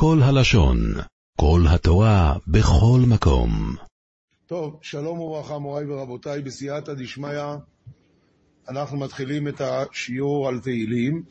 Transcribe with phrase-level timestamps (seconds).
[0.00, 0.78] כל הלשון,
[1.36, 3.50] כל התורה, בכל מקום.
[4.46, 7.42] טוב, שלום וברכה מוריי ורבותיי, בסייעתא דשמיא
[8.68, 11.22] אנחנו מתחילים את השיעור על תהילים.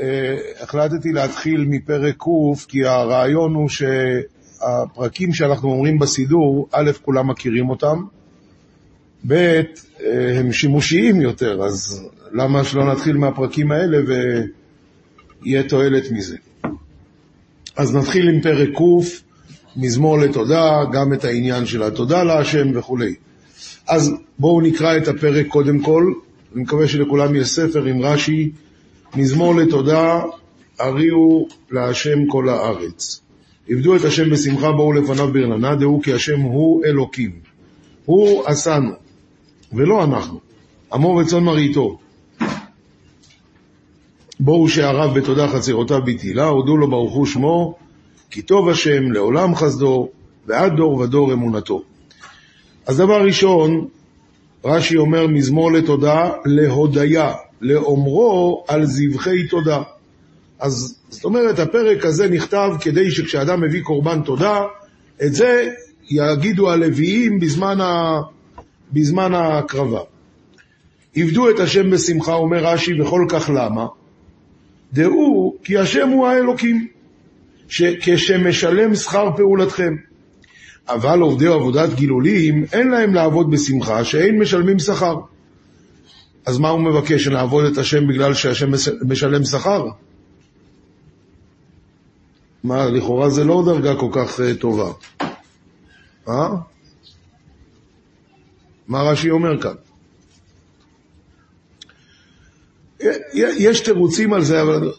[0.00, 7.70] אה, החלטתי להתחיל מפרק ק', כי הרעיון הוא שהפרקים שאנחנו אומרים בסידור, א', כולם מכירים
[7.70, 8.04] אותם,
[9.26, 16.36] ב', אה, הם שימושיים יותר, אז למה שלא נתחיל מהפרקים האלה ויהיה תועלת מזה.
[17.76, 18.82] אז נתחיל עם פרק ק',
[19.76, 23.14] מזמור לתודה, גם את העניין של התודה להשם וכולי.
[23.88, 26.12] אז בואו נקרא את הפרק קודם כל,
[26.54, 28.50] אני מקווה שלכולם יש ספר עם רש"י,
[29.16, 30.20] מזמור לתודה,
[30.78, 33.20] הריעו להשם כל הארץ.
[33.68, 37.30] עבדו את השם בשמחה, בואו לפניו ברננה, דעו כי השם הוא אלוקים.
[38.04, 38.92] הוא עשנו,
[39.72, 40.40] ולא אנחנו.
[40.92, 41.98] עמו וצאן מרעיתו.
[44.40, 47.74] בואו שעריו בתודה חצרותיו בתהילה, הודו לו ברוך הוא שמו,
[48.30, 50.08] כי טוב השם לעולם חסדו,
[50.46, 51.82] ועד דור ודור אמונתו.
[52.86, 53.86] אז דבר ראשון,
[54.64, 59.82] רש"י אומר מזמור לתודה, להודיה, לאומרו על זבחי תודה.
[60.58, 64.62] אז זאת אומרת, הפרק הזה נכתב כדי שכשאדם מביא קורבן תודה,
[65.22, 65.70] את זה
[66.10, 68.20] יגידו הלוויים בזמן, ה...
[68.92, 70.00] בזמן ההקרבה.
[71.16, 73.86] עבדו את השם בשמחה, אומר רש"י, וכל כך למה?
[74.96, 76.88] דעו כי השם הוא האלוקים,
[78.00, 79.96] כשמשלם שכר פעולתכם.
[80.88, 85.16] אבל עובדי עבודת גילולים, אין להם לעבוד בשמחה, שאין משלמים שכר.
[86.46, 88.70] אז מה הוא מבקש, לעבוד את השם בגלל שהשם
[89.08, 89.86] משלם שכר?
[92.64, 94.92] מה, לכאורה זה לא דרגה כל כך uh, טובה.
[96.28, 96.48] אה?
[98.88, 99.74] מה רש"י אומר כאן?
[103.34, 104.92] יש תירוצים על זה, אבל...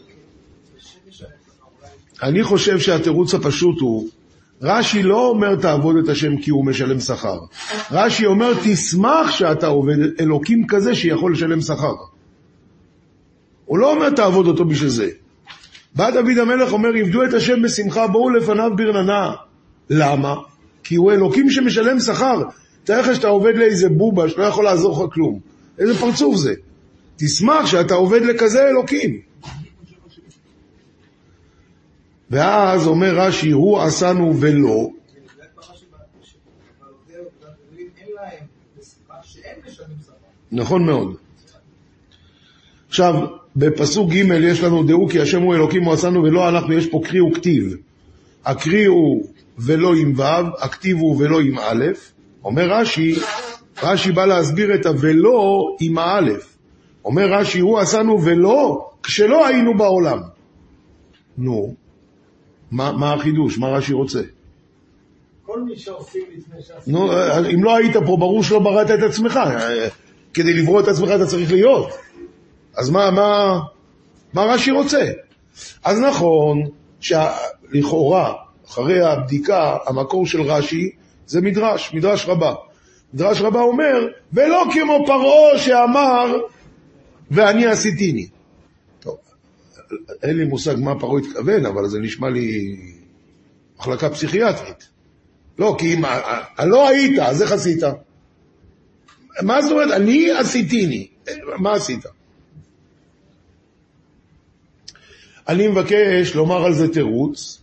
[2.24, 4.08] אני חושב שהתירוץ הפשוט הוא,
[4.62, 7.40] רש"י לא אומר תעבוד את השם כי הוא משלם שכר.
[7.92, 11.94] רש"י אומר תשמח שאתה עובד אלוקים כזה שיכול לשלם שכר.
[13.66, 15.10] הוא לא אומר תעבוד אותו בשביל זה.
[15.96, 19.32] בא דוד המלך אומר עבדו את השם בשמחה בואו לפניו ברננה.
[19.90, 20.36] למה?
[20.84, 22.42] כי הוא אלוקים שמשלם שכר.
[22.84, 25.40] תאר לך שאתה עובד לאיזה בובה שלא יכול לעזור לך כלום.
[25.80, 26.54] איזה פרצוף זה?
[27.18, 29.22] תשמח שאתה עובד לכזה אלוקים.
[32.30, 34.90] ואז אומר רש"י, הוא עשנו ולא.
[40.52, 41.16] נכון מאוד.
[42.88, 43.14] עכשיו,
[43.56, 47.02] בפסוק ג' יש לנו דעו כי השם הוא אלוקים הוא עשנו ולא אנחנו, יש פה
[47.04, 47.76] קרי וכתיב.
[48.46, 49.28] הקרי הוא
[49.58, 50.24] ולא עם ו',
[50.60, 51.86] הכתיב הוא ולא עם א',
[52.44, 53.16] אומר רש"י,
[53.84, 56.57] רש"י בא להסביר את הוולא עם האלף.
[57.08, 60.20] אומר רש"י, הוא עשנו ולא כשלא היינו בעולם.
[61.38, 61.74] נו,
[62.72, 63.58] מה, מה החידוש?
[63.58, 64.20] מה רש"י רוצה?
[65.44, 66.94] כל מי שעושים לפני שעושים...
[66.94, 67.12] נו,
[67.54, 69.40] אם לא היית פה, ברור שלא בראת את עצמך.
[70.34, 71.90] כדי לברוא את עצמך אתה צריך להיות.
[72.78, 73.60] אז מה, מה,
[74.34, 75.12] מה רש"י רוצה?
[75.84, 76.64] אז נכון
[77.00, 78.34] שלכאורה,
[78.68, 80.90] אחרי הבדיקה, המקור של רש"י
[81.26, 82.54] זה מדרש, מדרש רבה.
[83.14, 86.36] מדרש רבה אומר, ולא כמו פרעה שאמר,
[87.32, 88.28] ואני עשיתיני.
[89.00, 89.18] טוב,
[90.24, 92.76] אין לי מושג מה פרעה התכוון, אבל זה נשמע לי
[93.80, 94.90] מחלקה פסיכיאטרית.
[95.60, 96.04] לא, כי אם
[96.66, 97.84] לא היית, אז איך עשית?
[99.42, 99.92] מה זאת אומרת?
[99.92, 101.08] אני עשיתיני.
[101.58, 102.06] מה עשית?
[105.48, 107.62] אני מבקש לומר על זה תירוץ,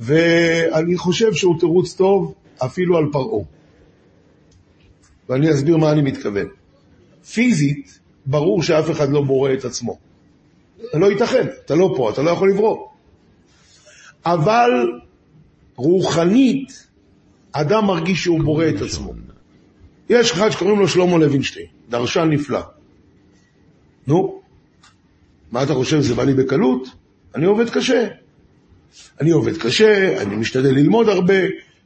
[0.00, 3.44] ואני חושב שהוא תירוץ טוב אפילו על פרעה.
[5.28, 6.46] ואני אסביר מה אני מתכוון.
[7.32, 9.98] פיזית, ברור שאף אחד לא בורא את עצמו.
[10.92, 12.86] זה לא ייתכן, אתה לא פה, אתה לא יכול לברוא.
[14.26, 14.70] אבל
[15.76, 16.86] רוחנית,
[17.52, 19.12] אדם מרגיש שהוא בורא את עצמו.
[20.08, 22.60] יש אחד שקוראים לו שלמה לוינשטיין, דרשן נפלא.
[24.06, 24.40] נו,
[25.52, 26.88] מה אתה חושב, זה בא לי בקלות?
[27.34, 28.06] אני עובד קשה.
[29.20, 31.34] אני עובד קשה, אני משתדל ללמוד הרבה,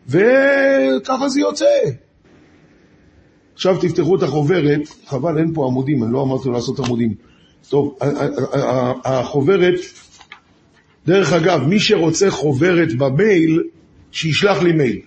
[0.07, 1.67] וככה זה יוצא.
[3.59, 7.15] עכשיו תפתחו את החוברת, חבל, אין פה עמודים, אני לא אמרתי לעשות עמודים.
[7.69, 7.99] טוב,
[9.05, 9.75] החוברת,
[11.07, 13.63] דרך אגב, מי שרוצה חוברת במייל,
[14.13, 14.99] שישלח לי מייל.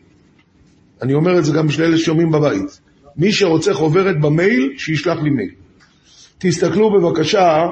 [1.01, 2.81] אני אומר את זה גם בשביל אלה ששומעים בבית.
[3.17, 5.51] מי שרוצה חוברת במייל, שישלח לי מייל.
[6.37, 7.67] תסתכלו בבקשה,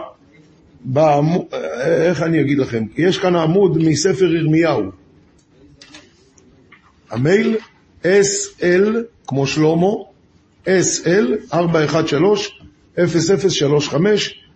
[0.81, 1.45] בעמוד,
[1.81, 2.83] איך אני אגיד לכם?
[2.97, 4.83] יש כאן עמוד מספר ירמיהו.
[7.09, 7.55] המייל
[8.03, 8.97] SL,
[9.27, 10.08] כמו שלמה,
[10.69, 11.53] SL
[12.97, 12.99] 413-0035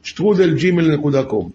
[0.03, 1.49] שטרודל ג'ימל נקודה קום.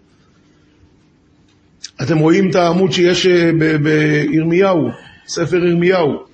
[2.01, 3.51] אתם רואים את העמוד שיש אה,
[3.83, 4.89] בירמיהו,
[5.27, 6.29] ספר ירמיהו.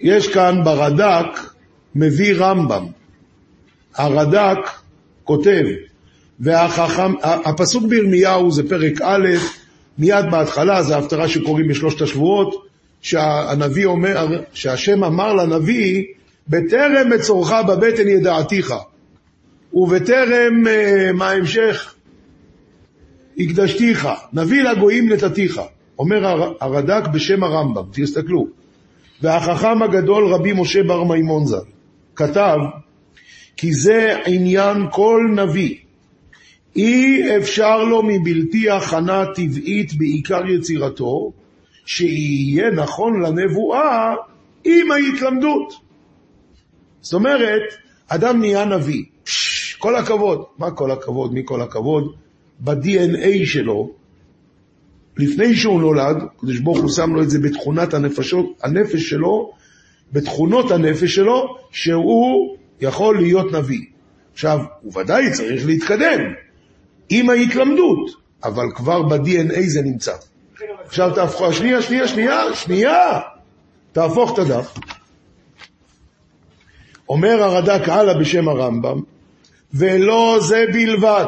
[0.00, 1.54] יש כאן ברד"ק,
[1.94, 2.86] מביא רמב"ם.
[3.94, 4.58] הרד"ק
[5.24, 5.64] כותב,
[6.40, 9.28] והחכם, הפסוק בירמיהו זה פרק א',
[9.98, 12.71] מיד בהתחלה, זה ההפטרה שקוראים בשלושת השבועות,
[13.02, 16.04] שהנביא אומר, שהשם אמר לנביא,
[16.48, 18.74] בטרם אצורך בבטן ידעתיך,
[19.72, 21.94] ובטרם, אה, מה ההמשך?
[23.38, 25.60] הקדשתיך, נביא לגויים נתתיך,
[25.98, 28.46] אומר הר- הרד"ק בשם הרמב"ם, תסתכלו.
[29.22, 31.56] והחכם הגדול רבי משה בר מימון ז"ל
[32.16, 32.56] כתב
[33.56, 35.76] כי זה עניין כל נביא.
[36.76, 41.32] אי אפשר לו מבלתי הכנה טבעית בעיקר יצירתו,
[41.86, 44.14] שיהיה נכון לנבואה
[44.64, 45.72] עם ההתלמדות.
[47.00, 47.62] זאת אומרת,
[48.08, 50.44] אדם נהיה נביא, פש, כל הכבוד.
[50.58, 51.34] מה כל הכבוד?
[51.34, 52.14] מי כל הכבוד?
[52.60, 53.90] ב-DNA שלו,
[55.16, 59.52] לפני שהוא נולד, הקדוש ברוך הוא שם לו את זה בתכונת הנפשות, הנפש שלו,
[60.12, 63.82] בתכונות הנפש שלו, שהוא יכול להיות נביא.
[64.32, 66.20] עכשיו, הוא ודאי צריך להתקדם
[67.08, 68.10] עם ההתלמדות,
[68.44, 70.12] אבל כבר ב-DNA זה נמצא.
[70.84, 73.20] עכשיו תהפכו, שנייה, שנייה, שנייה, שנייה,
[73.92, 74.74] תהפוך את הדף.
[77.08, 79.00] אומר הרד"ק הלאה בשם הרמב"ם,
[79.74, 81.26] ולא זה בלבד,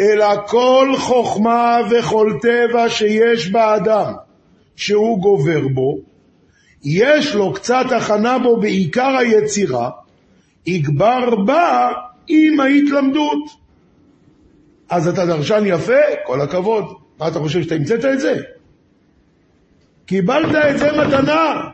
[0.00, 4.12] אלא כל חוכמה וכל טבע שיש באדם,
[4.76, 5.98] שהוא גובר בו,
[6.84, 9.90] יש לו קצת הכנה בו בעיקר היצירה,
[10.66, 11.92] יגבר בה
[12.28, 13.42] עם ההתלמדות.
[14.90, 17.07] אז אתה דרשן יפה, כל הכבוד.
[17.18, 18.36] מה אתה חושב, שאתה המצאת את זה?
[20.06, 21.70] קיבלת את זה מתנה.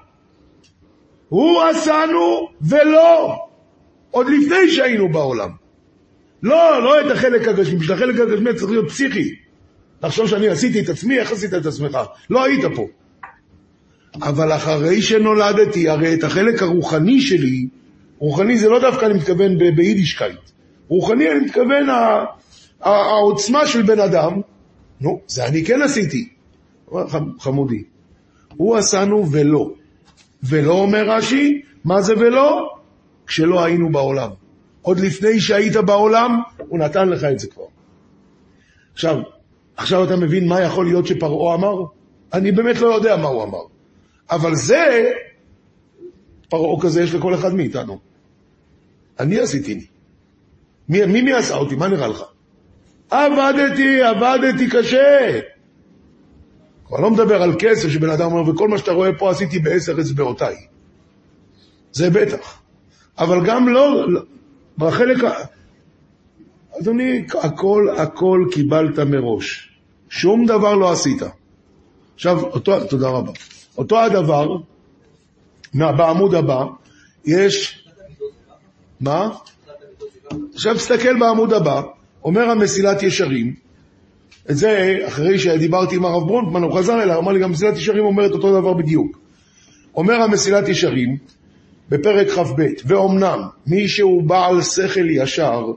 [1.29, 3.37] הוא עשנו ולא,
[4.11, 5.51] עוד לפני שהיינו בעולם.
[6.43, 9.35] לא, לא את החלק הגשמי, בשביל החלק הגשמי צריך להיות פסיכי.
[10.03, 11.99] לחשוב שאני עשיתי את עצמי, איך עשית את עצמך?
[12.31, 12.87] לא היית פה.
[14.23, 17.67] אבל אחרי שנולדתי, הרי את החלק הרוחני שלי,
[18.19, 20.41] רוחני זה לא דווקא אני מתכוון ביידישקייט.
[20.89, 21.87] רוחני אני מתכוון
[22.81, 24.41] העוצמה של בן אדם,
[25.05, 26.29] נו, זה אני כן עשיתי.
[26.89, 27.85] אומר, "ח- חמודי,
[28.57, 29.71] הוא עשנו ולא.
[30.43, 32.75] ולא אומר רש"י, מה זה ולא?
[33.27, 34.31] כשלא היינו בעולם.
[34.83, 37.65] עוד לפני שהיית בעולם, הוא נתן לך את זה כבר.
[38.93, 39.19] עכשיו,
[39.77, 41.75] עכשיו אתה מבין מה יכול להיות שפרעה אמר?
[42.33, 43.63] אני באמת לא יודע מה הוא אמר.
[44.31, 45.11] אבל זה,
[46.49, 47.99] פרעה כזה יש לכל אחד מאיתנו.
[49.21, 49.87] אני עשיתי.
[50.89, 51.77] מי, מי מי עשה אותי?
[51.77, 52.23] מה נראה לך?
[53.15, 55.41] עבדתי, עבדתי קשה.
[56.87, 60.01] כבר לא מדבר על כסף שבן אדם אומר, וכל מה שאתה רואה פה עשיתי בעשר
[60.01, 60.57] אצבעותיי.
[61.93, 62.61] זה בטח.
[63.19, 64.21] אבל גם לא, לא
[64.79, 65.33] בחלק ה...
[66.81, 69.71] אדוני, הכל, הכל קיבלת מראש.
[70.09, 71.23] שום דבר לא עשית.
[72.15, 73.33] עכשיו, אותו, תודה רבה.
[73.79, 74.57] אותו הדבר,
[75.75, 76.65] בעמוד הבא,
[77.25, 77.81] יש...
[79.01, 79.31] מה?
[80.55, 81.83] עכשיו תסתכל בעמוד הבא,
[82.25, 83.55] אומר המסילת ישרים,
[84.51, 88.05] את זה, אחרי שדיברתי עם הרב ברונטמן, הוא חזר אליי, אמר לי, גם מסילת ישרים
[88.05, 89.19] אומרת אותו דבר בדיוק.
[89.97, 91.17] אומר המסילת ישרים,
[91.89, 95.73] בפרק כ"ב, ואומנם מי שהוא בעל שכל ישר,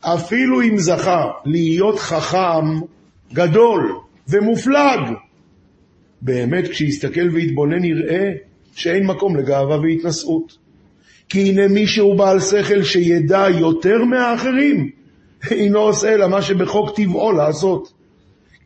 [0.00, 2.80] אפילו אם זכה להיות חכם
[3.32, 3.98] גדול
[4.28, 5.00] ומופלג,
[6.22, 8.30] באמת כשיסתכל ויתבונן יראה
[8.74, 10.56] שאין מקום לגאווה והתנשאות.
[11.28, 14.90] כי הנה מי שהוא בעל שכל שידע יותר מהאחרים,
[15.50, 17.92] אינו עושה אלא מה שבחוק טבעו לעשות.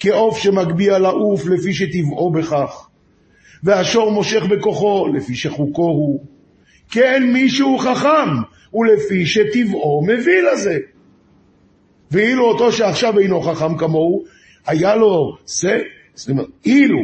[0.01, 2.89] כעוף שמגביה לעוף לפי שטבעו בכך,
[3.63, 6.21] והשור מושך בכוחו לפי שחוקו הוא.
[6.91, 8.29] כן מי שהוא חכם,
[8.75, 10.79] ולפי שטבעו מביא לזה.
[12.11, 14.25] ואילו אותו שעכשיו אינו חכם כמוהו,
[14.67, 15.37] היה לו,
[16.15, 16.99] זאת אומרת, אילו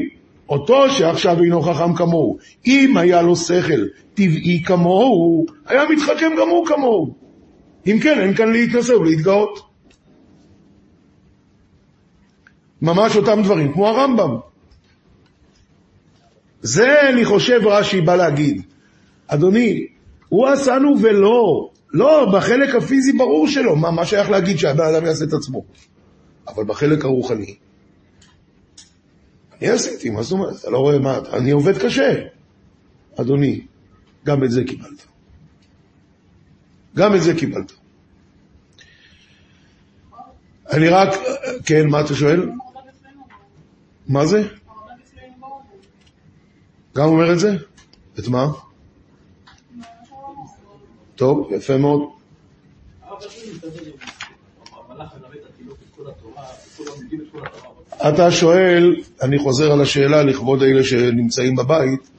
[0.49, 6.67] אותו שעכשיו אינו חכם כמוהו, אם היה לו שכל טבעי כמוהו, היה מתחכם גם הוא
[6.67, 7.24] כמוהו.
[7.87, 9.59] אם כן, אין כאן להתנשא ולהתגאות.
[12.83, 14.37] ממש אותם דברים, כמו הרמב"ם.
[16.63, 18.63] זה, אני חושב, רש"י בא להגיד.
[19.27, 19.87] אדוני,
[20.29, 21.71] הוא עשנו ולא.
[21.93, 23.77] לא, בחלק הפיזי ברור שלא.
[23.77, 25.65] מה, מה שייך להגיד שהבן אדם יעשה את עצמו?
[26.49, 27.55] אבל בחלק הרוחני,
[29.61, 30.57] אני עשיתי, מה זאת אומרת?
[30.61, 32.15] אתה לא רואה מה, אני עובד קשה.
[33.21, 33.61] אדוני,
[34.27, 35.07] גם את זה קיבלת.
[36.97, 37.73] גם את זה קיבלת.
[40.71, 41.09] אני רק,
[41.67, 42.51] כן, מה אתה שואל?
[44.09, 44.43] מה זה?
[46.97, 47.57] גם אומר את זה?
[48.19, 48.47] את מה?
[51.17, 52.03] טוב, יפה מאוד.
[58.09, 62.11] אתה שואל, אני חוזר על השאלה לכבוד אלה שנמצאים בבית,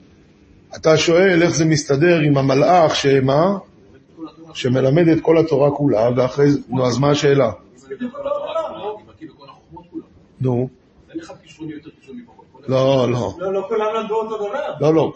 [0.75, 3.57] אתה שואל איך זה מסתדר עם המלאך שמה?
[4.55, 7.51] שמלמד את כל התורה כולה, ואחרי זה, נו, אז מה השאלה?
[10.41, 10.69] נו.
[12.67, 13.35] לא, לא.
[13.39, 14.73] לא, לא כולם למדו אותו דבר.
[14.81, 15.13] לא, לא,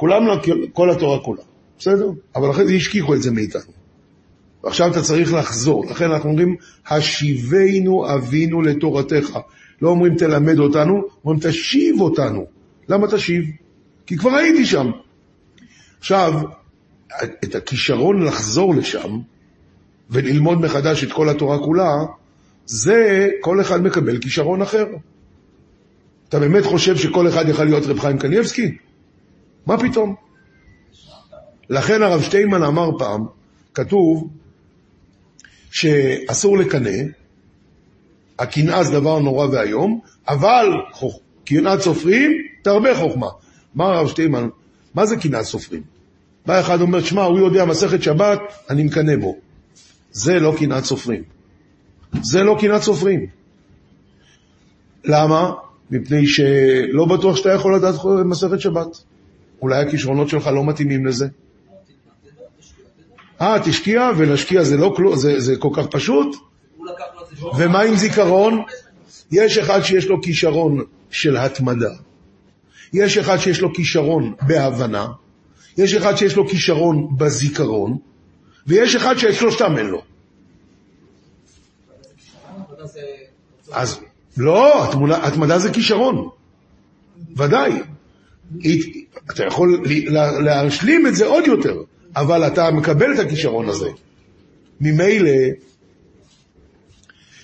[0.73, 1.41] כל התורה כולה.
[1.79, 2.09] בסדר?
[2.35, 3.71] אבל אחרי זה השכיחו את זה מאיתנו.
[4.63, 5.85] ועכשיו אתה צריך לחזור.
[5.85, 6.55] לכן אנחנו אומרים,
[6.87, 9.39] השיבנו אבינו לתורתך.
[9.81, 12.45] לא אומרים תלמד אותנו, אומרים תשיב אותנו.
[12.89, 13.43] למה תשיב?
[14.05, 14.91] כי כבר הייתי שם.
[15.99, 16.33] עכשיו,
[17.43, 19.19] את הכישרון לחזור לשם
[20.09, 21.91] וללמוד מחדש את כל התורה כולה,
[22.65, 24.85] זה כל אחד מקבל כישרון אחר.
[26.29, 28.77] אתה באמת חושב שכל אחד יכול להיות רב חיים קניבסקי?
[29.65, 30.15] מה פתאום?
[31.69, 33.25] לכן הרב שטיינמן אמר פעם,
[33.73, 34.29] כתוב
[35.71, 36.97] שאסור לקנא,
[38.39, 40.67] הקנאה זה דבר נורא ואיום, אבל
[41.45, 43.27] קנאת סופרים תרבה חוכמה.
[43.75, 44.49] מה הרב שטיינמן,
[44.93, 45.98] מה זה קנאת סופרים?
[46.45, 49.35] בא אחד אומר, שמע, הוא יודע מסכת שבת, אני מקנא בו.
[50.11, 51.23] זה לא קנאת סופרים.
[52.21, 53.25] זה לא קנאת סופרים.
[55.05, 55.51] למה?
[55.91, 59.03] מפני שלא בטוח שאתה יכול לדעת מסכת שבת.
[59.61, 61.27] אולי הכישרונות שלך לא מתאימים לזה.
[63.41, 66.35] אה, תשקיע, ולהשקיע זה לא כלום, זה, זה כל כך פשוט.
[67.57, 68.63] ומה עם זיכרון?
[69.31, 71.93] יש אחד שיש לו כישרון של התמדה.
[72.93, 75.07] יש אחד שיש לו כישרון בהבנה.
[75.79, 77.97] יש אחד שיש לו כישרון בזיכרון.
[78.67, 80.01] ויש אחד שאת שלושתם אין לו.
[83.71, 83.99] אז
[84.37, 86.29] לא, התמדה זה כישרון.
[87.37, 87.71] ודאי.
[89.31, 89.83] אתה יכול
[90.45, 91.83] להשלים את זה עוד יותר,
[92.15, 93.89] אבל אתה מקבל את הכישרון הזה.
[94.81, 95.31] ממילא,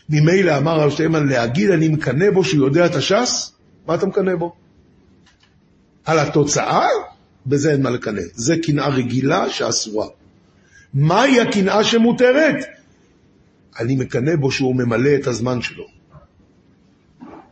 [0.09, 3.51] ממילא אמר הרב שטיימן, להגיד אני מקנא בו שהוא יודע את הש"ס,
[3.87, 4.55] מה אתה מקנא בו?
[6.05, 6.87] על התוצאה?
[7.45, 8.21] בזה אין מה לקנא.
[8.33, 10.07] זה קנאה רגילה שאסורה.
[10.93, 12.65] מהי הקנאה שמותרת?
[13.79, 15.83] אני מקנא בו שהוא ממלא את הזמן שלו.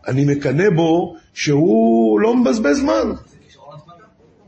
[0.07, 3.11] אני מקנא בו שהוא לא מבזבז זמן.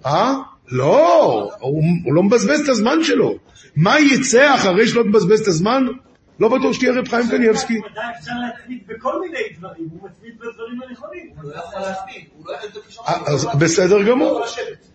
[0.05, 0.33] אה?
[0.71, 3.35] לא, הוא, הוא לא מבזבז את הזמן שלו.
[3.75, 5.85] מה יצא אחרי שלא תבזבז את הזמן?
[6.39, 7.79] לא בטוח שתהיה רב חיים קניאבסקי.
[8.19, 11.29] אפשר להתמיד בכל מיני דברים, הוא מתמיד בדברים הנכונים.
[11.41, 13.07] הוא לא יכול להתמיד, הוא לא יכול הכישרון.
[13.25, 14.43] אז בסדר גמור.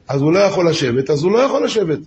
[0.09, 1.99] אז הוא לא יכול לשבת, אז הוא לא יכול לשבת.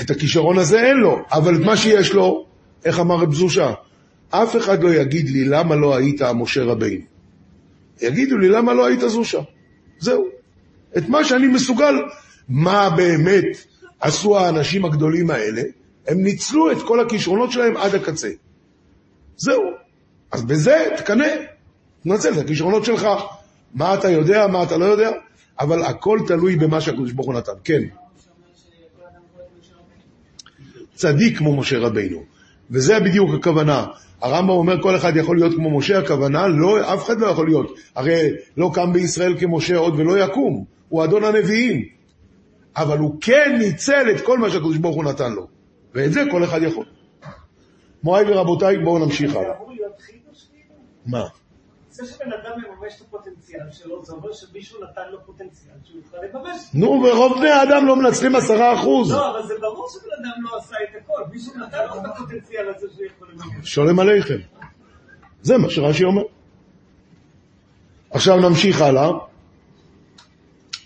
[0.00, 2.46] את הכישרון הזה אין לו, אבל את מה שיש לו,
[2.84, 3.72] איך אמר רב זושה?
[4.30, 7.04] אף אחד לא יגיד לי למה לא היית משה רבינו.
[8.00, 9.38] יגידו לי למה לא היית זושה.
[9.98, 10.28] זהו.
[10.98, 11.94] את מה שאני מסוגל,
[12.48, 13.44] מה באמת
[14.00, 15.62] עשו האנשים הגדולים האלה,
[16.08, 18.28] הם ניצלו את כל הכישרונות שלהם עד הקצה.
[19.36, 19.62] זהו.
[20.32, 21.28] אז בזה תקנא,
[22.02, 23.06] תנצל את הכישרונות שלך.
[23.74, 25.10] מה אתה יודע, מה אתה לא יודע,
[25.60, 27.52] אבל הכל תלוי במה שהקדוש ברוך הוא נתן.
[27.64, 27.82] כן.
[30.94, 32.24] צדיק כמו משה רבינו.
[32.70, 33.86] וזה בדיוק הכוונה.
[34.20, 37.74] הרמב"ם אומר כל אחד יכול להיות כמו משה, הכוונה לא, אף אחד לא יכול להיות.
[37.94, 41.84] הרי לא קם בישראל כמשה עוד ולא יקום, הוא אדון הנביאים.
[42.76, 45.57] אבל הוא כן ניצל את כל מה שהקדוש ברוך הוא נתן לו.
[45.94, 46.86] ואת זה כל אחד יכול.
[48.02, 49.54] מוריי ורבותיי, בואו נמשיך הלאה.
[51.06, 51.24] מה?
[51.90, 56.38] זה שבן אדם מממש את הפוטנציאל שלו, זה אומר שמישהו נתן לו פוטנציאל שהוא יוכל
[56.38, 56.60] לממש.
[56.74, 59.12] נו, ורוב בני האדם לא מנצלים עשרה אחוז.
[59.12, 61.22] לא, אבל זה ברור שבן אדם לא עשה את הכל.
[61.32, 63.74] מישהו נתן לו את הפוטנציאל הזה שהוא יכול לממש.
[63.74, 64.38] שולם עליכם.
[65.42, 66.22] זה מה שרש"י אומר.
[68.10, 69.10] עכשיו נמשיך הלאה.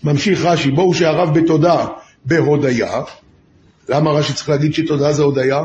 [0.03, 1.87] ממשיך רש"י, בואו שהרב בתודה
[2.25, 3.01] בהודיה.
[3.89, 5.61] למה רש"י צריך להגיד שתודה זה הודיה?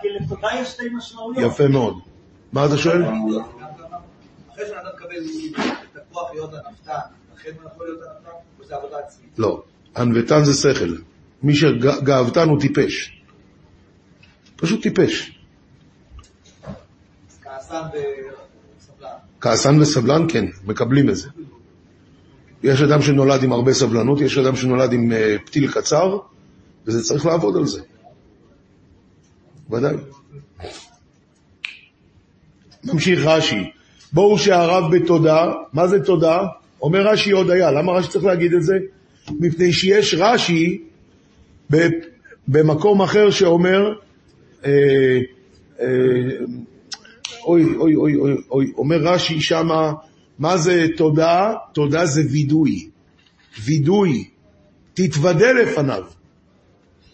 [0.00, 1.52] כי לתודה יש שתי משמעויות.
[1.52, 1.94] יפה מאוד.
[2.52, 3.02] מה אתה שואל?
[3.04, 5.16] אחרי שאדם מקבל
[5.92, 6.92] את הכוח להיות הנפתן,
[7.36, 9.30] אחרי הוא יכול להיות הנפתן, או שזה עבודה עצמית?
[9.38, 9.62] לא.
[9.96, 10.94] ענוותן זה שכל.
[11.42, 13.22] מי שגאוותן הוא טיפש.
[14.56, 15.40] פשוט טיפש.
[17.42, 17.82] כעסן
[18.78, 19.08] וסבלן.
[19.40, 21.28] כעסן וסבלן, כן, מקבלים את זה.
[22.62, 26.18] יש אדם שנולד עם הרבה סבלנות, יש אדם שנולד עם אה, פתיל קצר,
[26.86, 27.80] וזה צריך לעבוד על זה.
[29.70, 29.96] ודאי.
[32.84, 33.70] ממשיך רש"י,
[34.12, 36.46] בואו שהרב בתודה, מה זה תודה?
[36.82, 38.74] אומר רש"י הודיה, למה רש"י צריך להגיד את זה?
[39.30, 40.84] מפני שיש רש"י
[42.48, 43.94] במקום אחר שאומר,
[44.64, 44.70] אה,
[45.80, 45.86] אה,
[47.44, 48.14] אוי, אוי, אוי,
[48.50, 49.92] אוי, אומר רש"י שמה,
[50.38, 51.54] מה זה תודה?
[51.72, 52.88] תודה זה וידוי.
[53.64, 54.28] וידוי.
[54.94, 56.04] תתוודה לפניו.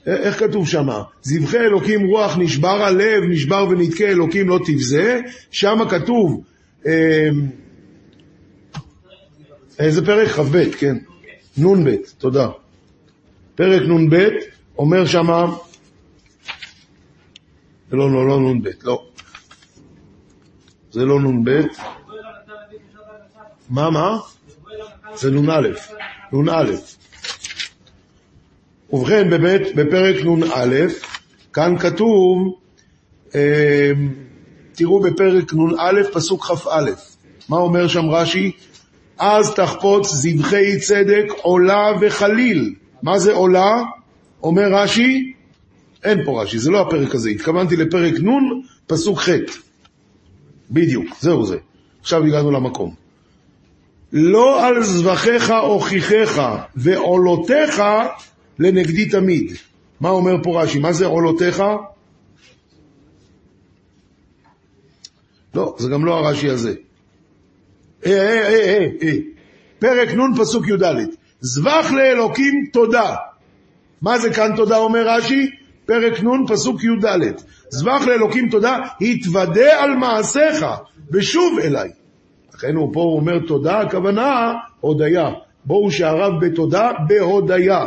[0.06, 0.88] איך כתוב שם?
[1.22, 5.20] זבחי אלוקים רוח נשבר הלב, נשבר ונתקה אלוקים לא תבזה.
[5.50, 6.44] שם כתוב,
[6.86, 7.28] אה,
[9.78, 10.28] איזה פרק?
[10.28, 10.96] כ"ב, כן.
[11.58, 12.48] נ"ב, תודה.
[13.54, 14.28] פרק נ"ב
[14.78, 15.46] אומר שמה,
[17.92, 19.02] לא, לא, לא נ"ב, לא.
[20.90, 21.50] זה לא נ"ב.
[23.70, 24.18] מה, מה?
[25.14, 25.68] זה נ"א.
[26.32, 26.72] נ"א.
[28.92, 30.74] ובכן, באמת, בפרק נ"א,
[31.52, 32.58] כאן כתוב,
[33.34, 33.92] אה,
[34.72, 36.90] תראו בפרק נ"א, פסוק כ"א.
[37.48, 38.52] מה אומר שם רש"י?
[39.18, 42.74] אז תחפוץ זבחי צדק עולה וחליל.
[43.02, 43.82] מה זה עולה?
[44.42, 45.32] אומר רש"י,
[46.04, 49.28] אין פה רש"י, זה לא הפרק הזה, התכוונתי לפרק נ', פסוק ח'.
[50.70, 51.56] בדיוק, זהו זה.
[52.00, 52.94] עכשיו הגענו למקום.
[54.12, 56.42] לא על זבחיך הוכיחך
[56.76, 57.82] ועולותיך
[58.58, 59.52] לנגדי תמיד.
[60.00, 60.78] מה אומר פה רש"י?
[60.78, 61.62] מה זה עולותיך?
[65.54, 66.74] לא, זה גם לא הרש"י הזה.
[68.06, 69.16] אה, אה, אה, אה, אה.
[69.78, 70.94] פרק נ' פסוק י"ד.
[71.40, 73.14] זבח לאלוקים תודה.
[74.02, 75.50] מה זה כאן תודה אומר רש"י?
[75.86, 77.32] פרק נ' פסוק י"ד.
[77.68, 80.66] זבח לאלוקים תודה, התוודה על מעשיך
[81.10, 81.88] ושוב אליי.
[82.54, 85.30] לכן הוא פה אומר תודה, הכוונה הודיה.
[85.64, 87.84] בואו שעריו בתודה בהודיה.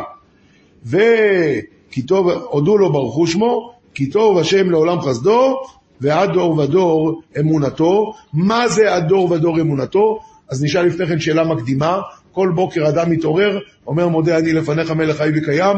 [0.85, 5.57] וכי טוב, הודו לו ברכו שמו, כי טוב השם לעולם חסדו,
[6.01, 8.13] ועד דור ודור אמונתו.
[8.33, 10.19] מה זה עד דור ודור אמונתו?
[10.49, 12.01] אז נשאל לפני כן שאלה מקדימה.
[12.31, 15.77] כל בוקר אדם מתעורר, אומר מודה אני לפניך מלך חי וקיים,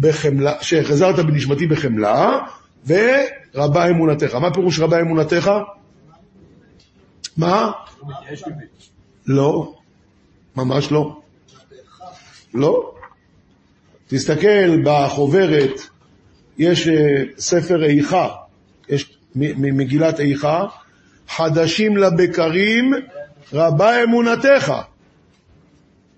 [0.00, 2.38] בחמלה, שחזרת בנשמתי בחמלה,
[2.86, 4.34] ורבה אמונתך.
[4.34, 5.50] מה פירוש רבה אמונתך?
[7.36, 7.70] מה?
[9.26, 9.74] לא,
[10.56, 11.20] ממש לא.
[12.54, 12.95] לא.
[14.08, 15.80] תסתכל בחוברת,
[16.58, 16.94] יש אה,
[17.38, 18.28] ספר איכה,
[18.88, 20.64] יש ממגילת איכה,
[21.28, 22.94] חדשים לבקרים
[23.52, 24.72] רבה אמונתך.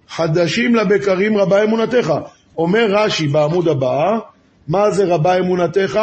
[0.08, 2.14] חדשים לבקרים רבה אמונתך.
[2.58, 4.18] אומר רש"י בעמוד הבא,
[4.68, 6.00] מה זה רבה אמונתך?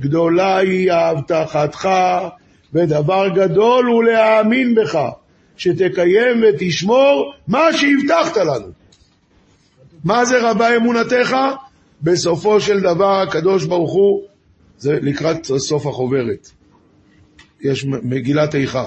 [0.00, 1.88] גדולה היא הבטחתך,
[2.72, 4.98] ודבר גדול הוא להאמין בך,
[5.56, 8.87] שתקיים ותשמור מה שהבטחת לנו.
[10.04, 11.36] מה זה רבה אמונתך?
[12.02, 14.22] בסופו של דבר הקדוש ברוך הוא,
[14.78, 16.50] זה לקראת סוף החוברת.
[17.60, 18.84] יש מגילת איכה.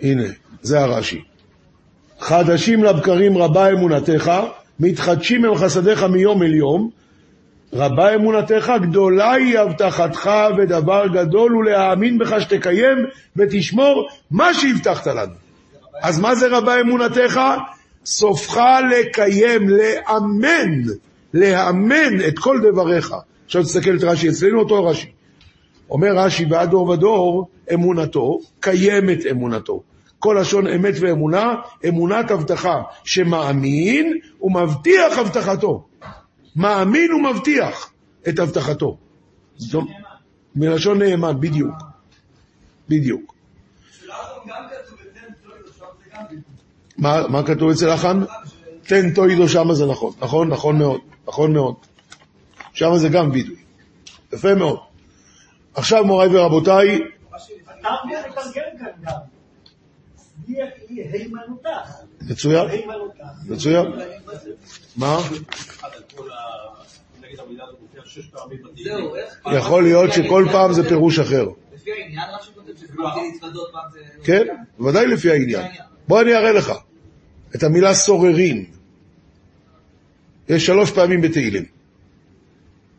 [0.00, 0.24] הנה,
[0.62, 1.22] זה הרש"י.
[2.20, 4.32] חדשים לבקרים רבה אמונתך,
[4.80, 6.90] מתחדשים הם חסדיך מיום אל יום,
[7.72, 12.98] רבה אמונתך, גדולה היא הבטחתך, ודבר גדול הוא להאמין בך שתקיים
[13.36, 15.32] ותשמור מה שהבטחת לנו.
[16.02, 17.40] אז מה זה רבה אמונתך?
[18.04, 20.92] סופך לקיים, לאמן,
[21.34, 23.14] לאמן את כל דבריך.
[23.44, 25.10] עכשיו תסתכל את רש"י, אצלנו אותו רש"י.
[25.90, 29.82] אומר רש"י, בעד דור ודור, אמונתו, קיימת אמונתו.
[30.18, 31.54] כל לשון אמת ואמונה,
[31.88, 35.87] אמונת הבטחה, שמאמין ומבטיח הבטחתו.
[36.56, 37.90] מאמין ומבטיח
[38.28, 38.96] את הבטחתו.
[39.56, 39.84] זאת
[40.56, 41.74] מלשון נאמן, בדיוק.
[42.88, 43.34] בדיוק.
[46.98, 48.24] מה, מה כתוב אצל החאן?
[48.82, 51.74] תן תוידו שמה זה נכון, נכון, נכון מאוד, נכון מאוד.
[52.72, 53.56] שמה זה גם וידוי.
[54.32, 54.78] יפה מאוד.
[55.74, 57.00] עכשיו מוריי ורבותיי.
[62.20, 62.68] מצוין.
[63.48, 63.86] מצוין.
[64.96, 65.18] מה?
[68.84, 69.38] זהו, איך?
[69.56, 71.48] יכול להיות שכל פעם זה פירוש אחר.
[71.74, 73.98] לפי העניין, רק שכותב שזה בלתי להתוודות, פעם זה...
[74.24, 74.46] כן,
[74.84, 75.66] ודאי לפי העניין.
[76.08, 76.72] בוא אני אראה לך.
[77.56, 78.64] את המילה סוררים.
[80.48, 81.64] יש שלוש פעמים בתהילים.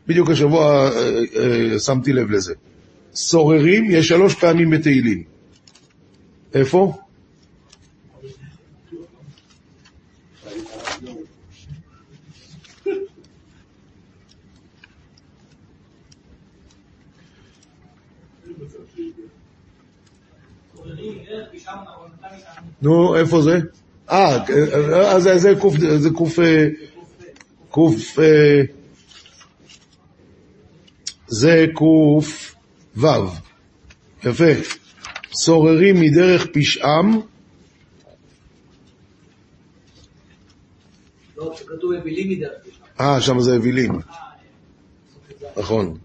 [0.06, 1.20] בדיוק השבוע אה,
[1.72, 2.54] אה, שמתי לב לזה.
[3.14, 5.24] סוררים יש שלוש פעמים בתהילים.
[6.54, 6.99] איפה?
[22.82, 23.58] נו, איפה זה?
[24.10, 24.44] אה,
[25.14, 26.66] אז זה- זה קוף, זה קוף, אה,
[27.70, 28.62] קוף, אה,
[31.28, 32.54] זה קוף
[32.96, 33.08] וו.
[34.24, 34.44] יפה.
[35.34, 37.20] סוררים מדרך פשעם,
[41.36, 42.52] לא, שכתוב אווילים מדרך
[42.98, 43.06] כלל.
[43.06, 43.92] אה, שם זה אווילים.
[45.56, 45.98] נכון.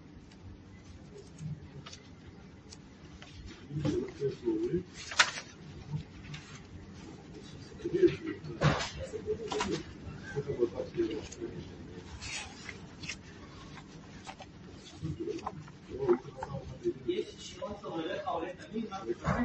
[17.37, 19.43] ששירון צורריך עולה תמיד, מה זה מתכוון?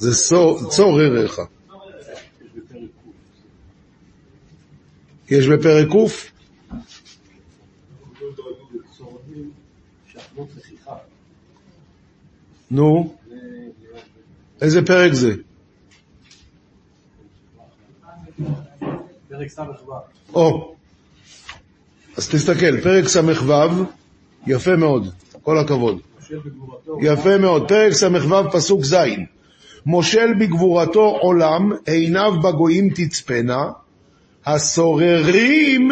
[0.00, 1.40] זה צור- צורריך.
[5.30, 6.30] יש בפרק ק'?
[12.70, 13.14] נו,
[14.62, 15.34] איזה פרק זה?
[19.28, 19.62] פרק ס"ו.
[20.34, 20.74] או,
[22.16, 23.54] אז תסתכל, פרק ס"ו,
[24.46, 26.00] יפה מאוד, כל הכבוד.
[27.02, 28.94] יפה מאוד, פרק ס"ו פסוק ז'
[29.86, 33.70] מושל בגבורתו עולם, עיניו בגויים תצפנה,
[34.46, 35.90] הסוררים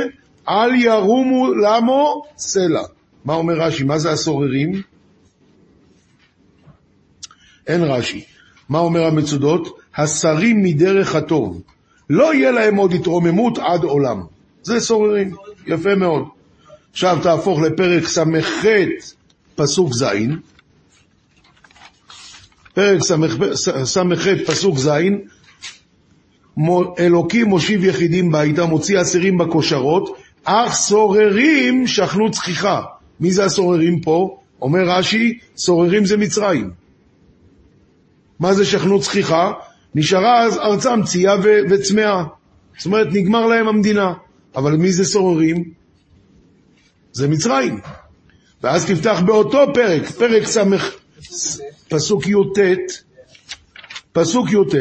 [0.49, 2.83] אל ירומו למו סלע.
[3.25, 3.85] מה אומר רש"י?
[3.85, 4.83] מה זה הסוררים?
[7.67, 8.25] אין רש"י.
[8.69, 9.79] מה אומר המצודות?
[9.97, 11.63] השרים מדרך הטוב.
[12.11, 14.23] לא יהיה להם עוד התרוממות עד עולם.
[14.63, 15.35] זה סוררים.
[15.67, 16.23] יפה מאוד.
[16.93, 18.65] עכשיו תהפוך לפרק ס"ח
[19.55, 20.05] פסוק ז',
[22.79, 23.01] פרק
[23.85, 24.91] ס"ח פסוק ז',
[26.99, 32.83] אלוקים מושיב יחידים ביתה, מוציא אסירים בכושרות, אך סוררים שכנו צחיחה.
[33.21, 34.39] מי זה הסוררים פה?
[34.63, 36.71] אומר רש"י, סוררים זה מצרים.
[38.41, 39.53] מה זה שכנו צחיחה?
[39.95, 42.25] נשארה אז ארצם צייה ו- וצמאה.
[42.77, 44.13] זאת אומרת, נגמר להם המדינה.
[44.57, 45.65] אבל מי זה סוררים?
[47.13, 47.81] זה מצרים.
[48.63, 50.57] ואז תפתח באותו פרק, פרק ס',
[51.89, 52.59] פסוק י"ט,
[54.13, 54.75] פסוק י"ט,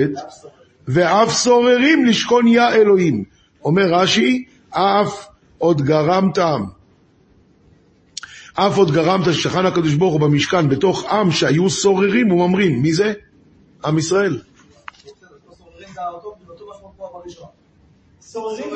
[0.88, 3.24] ואף סוררים לשכון יה אלוהים.
[3.64, 6.66] אומר רש"י, אף עוד גרמת עם.
[8.54, 12.82] אף עוד גרמת ששכן הקדוש ברוך הוא במשכן בתוך עם שהיו סוררים וממרים.
[12.82, 13.14] מי זה?
[13.86, 14.40] עם ישראל.
[18.28, 18.70] סוררים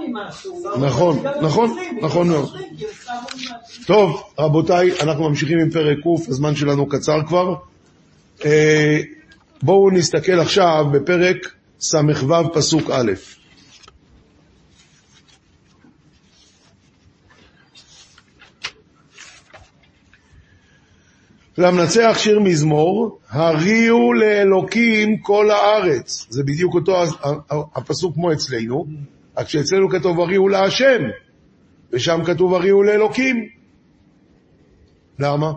[0.00, 0.62] ממשהו.
[0.80, 2.56] נכון, נכון, נכון מאוד.
[3.86, 7.54] טוב, רבותיי, אנחנו ממשיכים עם פרק ק', הזמן שלנו קצר כבר.
[8.44, 9.00] אה,
[9.62, 11.36] בואו נסתכל עכשיו בפרק
[11.80, 11.98] ס"ו
[12.54, 13.12] פסוק א'.
[21.60, 26.26] למנצח שיר מזמור, הריעו לאלוקים כל הארץ.
[26.30, 27.02] זה בדיוק אותו
[27.74, 28.86] הפסוק כמו אצלנו,
[29.36, 31.02] רק שאצלנו כתוב הריעו להשם,
[31.92, 33.48] ושם כתוב הריעו לאלוקים.
[35.18, 35.52] למה?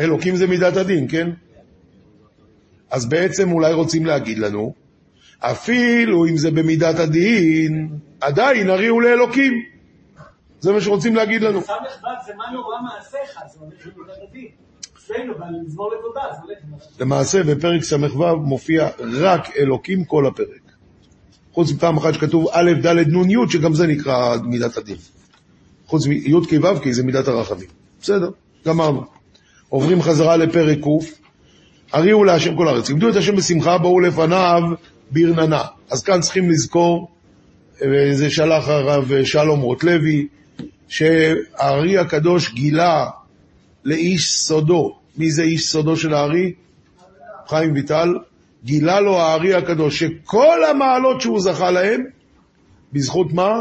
[0.00, 1.30] אלוקים זה מידת הדין, כן?
[2.90, 4.74] אז בעצם אולי רוצים להגיד לנו,
[5.40, 7.88] אפילו אם זה במידת הדין,
[8.20, 9.75] עדיין הריעו לאלוקים.
[10.60, 11.62] זה מה שרוצים להגיד לנו.
[11.62, 11.72] ס"ו
[12.26, 13.58] זה מה נורא מעשיך, זה
[13.96, 14.48] הולך הדין.
[14.96, 16.84] אצלנו, במזמור לתודה, זה הולך.
[17.00, 20.66] למעשה בפרק ס"ו מופיע רק אלוקים כל הפרק.
[21.52, 24.96] חוץ מפעם אחת שכתוב א', ד', נ', י', שגם זה נקרא מידת הדין.
[25.86, 27.68] חוץ מי' כ' ו' כ' זה מידת הרחמים.
[28.02, 28.30] בסדר,
[28.66, 29.04] גמרנו.
[29.68, 30.86] עוברים חזרה לפרק ק',
[31.92, 32.90] הריעו להשם כל הארץ.
[32.90, 34.62] עמדו את השם בשמחה, בואו לפניו
[35.10, 35.62] ברננה.
[35.90, 37.08] אז כאן צריכים לזכור,
[37.80, 40.28] וזה שלח הרב שלום רוטלוי,
[40.88, 43.06] שהארי הקדוש גילה
[43.84, 44.98] לאיש סודו.
[45.16, 46.52] מי זה איש סודו של הארי?
[47.48, 48.14] חיים ויטל.
[48.64, 52.04] גילה לו הארי הקדוש שכל המעלות שהוא זכה להם,
[52.92, 53.52] בזכות מה?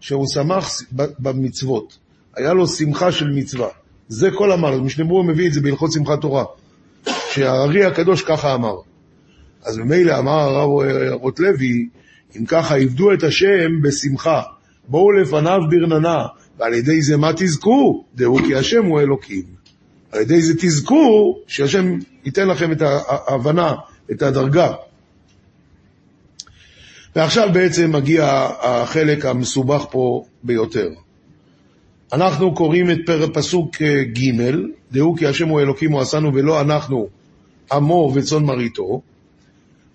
[0.00, 1.98] שהוא שמח במצוות.
[2.36, 3.68] היה לו שמחה של מצווה.
[4.08, 4.82] זה כל המעלות.
[4.82, 6.44] משנה ברור מביא את זה בהלכות שמחת תורה.
[7.32, 8.74] שהארי הקדוש ככה אמר.
[9.64, 10.70] אז ממילא אמר הרב
[11.10, 11.88] רוטלוי,
[12.36, 14.42] אם ככה עבדו את השם בשמחה,
[14.88, 16.24] בואו לפניו ברננה,
[16.58, 18.04] ועל ידי זה מה תזכו?
[18.14, 19.44] דעו כי השם הוא אלוקים.
[20.12, 23.74] על ידי זה תזכו שהשם ייתן לכם את ההבנה,
[24.12, 24.72] את הדרגה.
[27.16, 30.88] ועכשיו בעצם מגיע החלק המסובך פה ביותר.
[32.12, 34.50] אנחנו קוראים את פסוק אה, ג',
[34.92, 37.08] דעו כי השם הוא אלוקים הוא עשנו ולא אנחנו
[37.72, 39.00] עמו וצאן מרעיתו.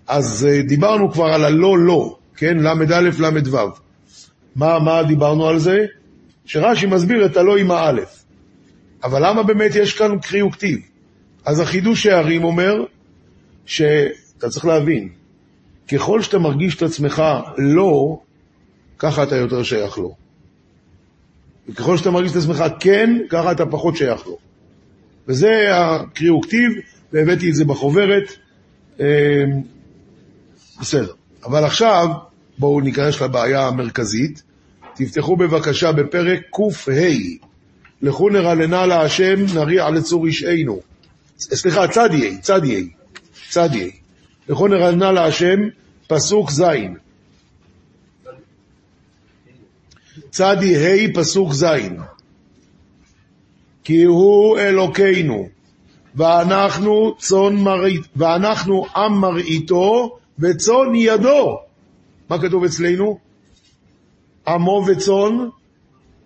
[0.06, 2.58] אז אה, דיברנו כבר על הלא לא, כן?
[2.58, 3.58] ל"א ל"ו.
[4.56, 5.86] מה, מה דיברנו על זה?
[6.50, 8.24] שרש"י מסביר את הלא עם האלף.
[9.04, 10.78] אבל למה באמת יש כאן קריא וכתיב?
[11.44, 12.84] אז החידוש הערים אומר
[13.66, 15.08] שאתה צריך להבין,
[15.92, 17.22] ככל שאתה מרגיש את עצמך
[17.58, 18.20] לא,
[18.98, 20.14] ככה אתה יותר שייך לו.
[21.68, 24.38] וככל שאתה מרגיש את עצמך כן, ככה אתה פחות שייך לו.
[25.28, 26.72] וזה הקריא וכתיב,
[27.12, 28.32] והבאתי את זה בחוברת.
[29.00, 29.44] אה,
[30.80, 31.12] בסדר.
[31.44, 32.08] אבל עכשיו,
[32.58, 34.49] בואו ניכנס לבעיה המרכזית.
[35.04, 36.92] תפתחו בבקשה בפרק קה.
[38.02, 40.80] לכו נרננה להשם, נריע לצור אישנו.
[41.38, 42.80] סליחה, צדיה, צדיה,
[43.50, 43.88] צדיה.
[44.48, 45.60] לכו נרננה להשם,
[46.06, 46.62] פסוק ז'.
[50.30, 51.64] צדי ה' פסוק ז'
[53.84, 55.48] כי הוא אלוקינו,
[56.14, 61.58] ואנחנו, צאן מרעית, ואנחנו עם מרעיתו וצאן ידו.
[62.30, 63.18] מה כתוב אצלנו?
[64.46, 65.48] עמו וצאן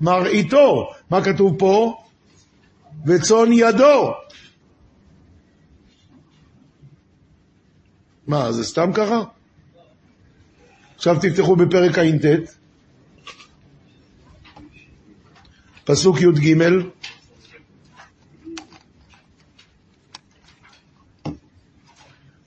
[0.00, 0.90] מרעיתו.
[1.11, 2.05] מה כתוב פה?
[3.07, 4.12] וצאן ידו.
[8.27, 9.22] מה, זה סתם ככה?
[10.96, 12.24] עכשיו תפתחו בפרק ע"ט,
[15.85, 16.57] פסוק י"ג,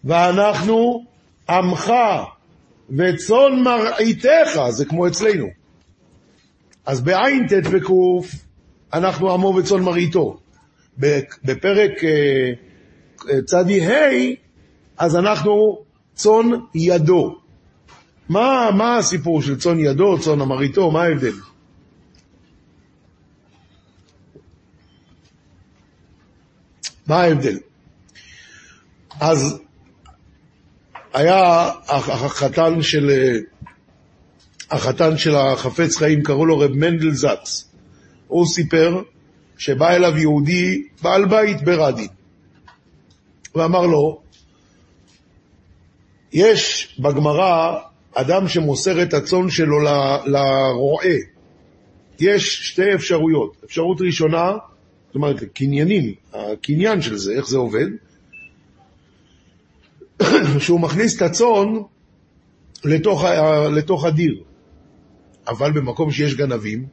[0.04, 1.06] ואנחנו
[1.50, 1.94] עמך
[2.90, 5.48] וצאן מרעיתך, זה כמו אצלנו.
[6.86, 7.90] אז בעין ט' וק'
[8.94, 10.40] אנחנו עמו וצאן מרעיתו.
[10.98, 12.52] בפרק אה,
[13.30, 14.36] אה, צדי ה'
[14.98, 15.78] אז אנחנו
[16.14, 17.40] צאן ידו.
[18.30, 21.34] מה, מה הסיפור של צאן ידו, צאן המרעיתו, מה ההבדל?
[27.08, 27.58] מה ההבדל?
[29.20, 29.60] אז
[31.18, 33.12] היה החתן של,
[34.72, 37.72] החתן של החפץ חיים, קראו לו רב מנדל זץ.
[38.28, 39.02] הוא סיפר
[39.58, 42.08] שבא אליו יהודי בעל בית ברדי,
[43.56, 44.22] ואמר לו,
[46.34, 47.80] יש בגמרא
[48.14, 49.80] אדם שמוסר את הצאן שלו
[50.26, 51.16] לרועה.
[52.20, 53.56] יש שתי אפשרויות.
[53.66, 54.52] אפשרות ראשונה,
[55.08, 57.88] זאת אומרת, קניינים, הקניין של זה, איך זה עובד,
[60.60, 61.74] שהוא מכניס את הצאן
[62.86, 63.24] לתוך,
[63.76, 64.44] לתוך הדיר.
[65.48, 66.86] אבל במקום שיש גנבים,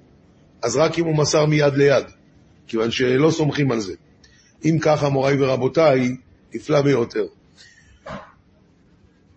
[0.62, 2.04] אז רק אם הוא מסר מיד ליד,
[2.66, 3.94] כיוון שלא סומכים על זה.
[4.64, 6.16] אם ככה, מוריי ורבותיי,
[6.54, 7.24] נפלא ביותר.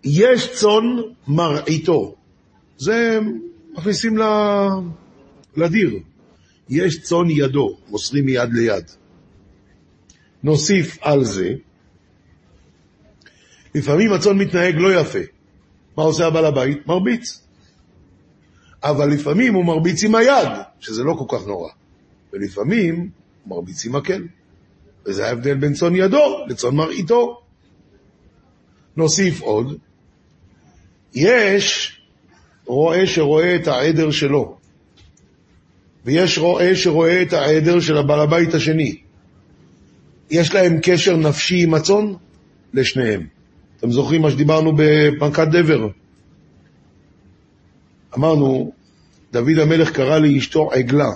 [0.04, 0.84] יש צאן
[1.28, 2.14] מרעיתו,
[2.78, 3.18] זה
[3.72, 4.18] מכניסים
[5.56, 5.98] לדיר.
[6.68, 8.84] יש צאן ידו, מוסרים מיד ליד.
[10.42, 11.54] נוסיף על זה,
[13.78, 15.18] לפעמים הצאן מתנהג לא יפה.
[15.96, 16.86] מה עושה הבעל הבית?
[16.86, 17.42] מרביץ.
[18.82, 20.48] אבל לפעמים הוא מרביץ עם היד,
[20.80, 21.70] שזה לא כל כך נורא.
[22.32, 23.10] ולפעמים
[23.44, 24.24] הוא מרביץ עם מקל.
[25.06, 27.40] וזה ההבדל בין צאן ידו לצאן מרעיתו.
[28.96, 29.78] נוסיף עוד,
[31.14, 31.92] יש
[32.66, 34.56] רועה שרואה את העדר שלו,
[36.04, 38.96] ויש רועה שרואה את העדר של הבעל הבית השני.
[40.30, 42.12] יש להם קשר נפשי עם הצאן?
[42.74, 43.37] לשניהם.
[43.78, 45.88] אתם זוכרים מה שדיברנו בפנקת דבר?
[48.16, 48.72] אמרנו,
[49.32, 51.10] דוד המלך קרא לאשתו עגלה.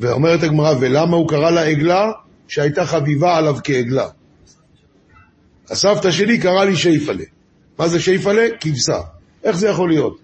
[0.00, 2.12] ואומרת הגמרא, ולמה הוא קרא לה עגלה?
[2.48, 4.08] שהייתה חביבה עליו כעגלה.
[5.70, 7.24] הסבתא שלי קרא לי שייפלה.
[7.78, 8.46] מה זה שייפלה?
[8.60, 9.00] כבשה.
[9.44, 10.18] איך זה יכול להיות?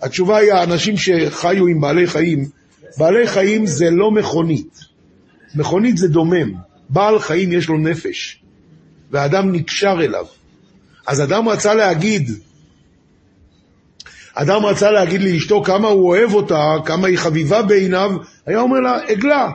[0.00, 2.48] התשובה היא, האנשים שחיו עם בעלי חיים,
[2.98, 4.78] בעלי חיים זה לא מכונית.
[5.54, 6.52] מכונית זה דומם.
[6.88, 8.42] בעל חיים יש לו נפש,
[9.14, 10.26] והאדם נקשר אליו.
[11.06, 12.30] אז אדם רצה להגיד,
[14.34, 18.10] אדם רצה להגיד לאשתו כמה הוא אוהב אותה, כמה היא חביבה בעיניו,
[18.46, 19.50] היה אומר לה, עגלה.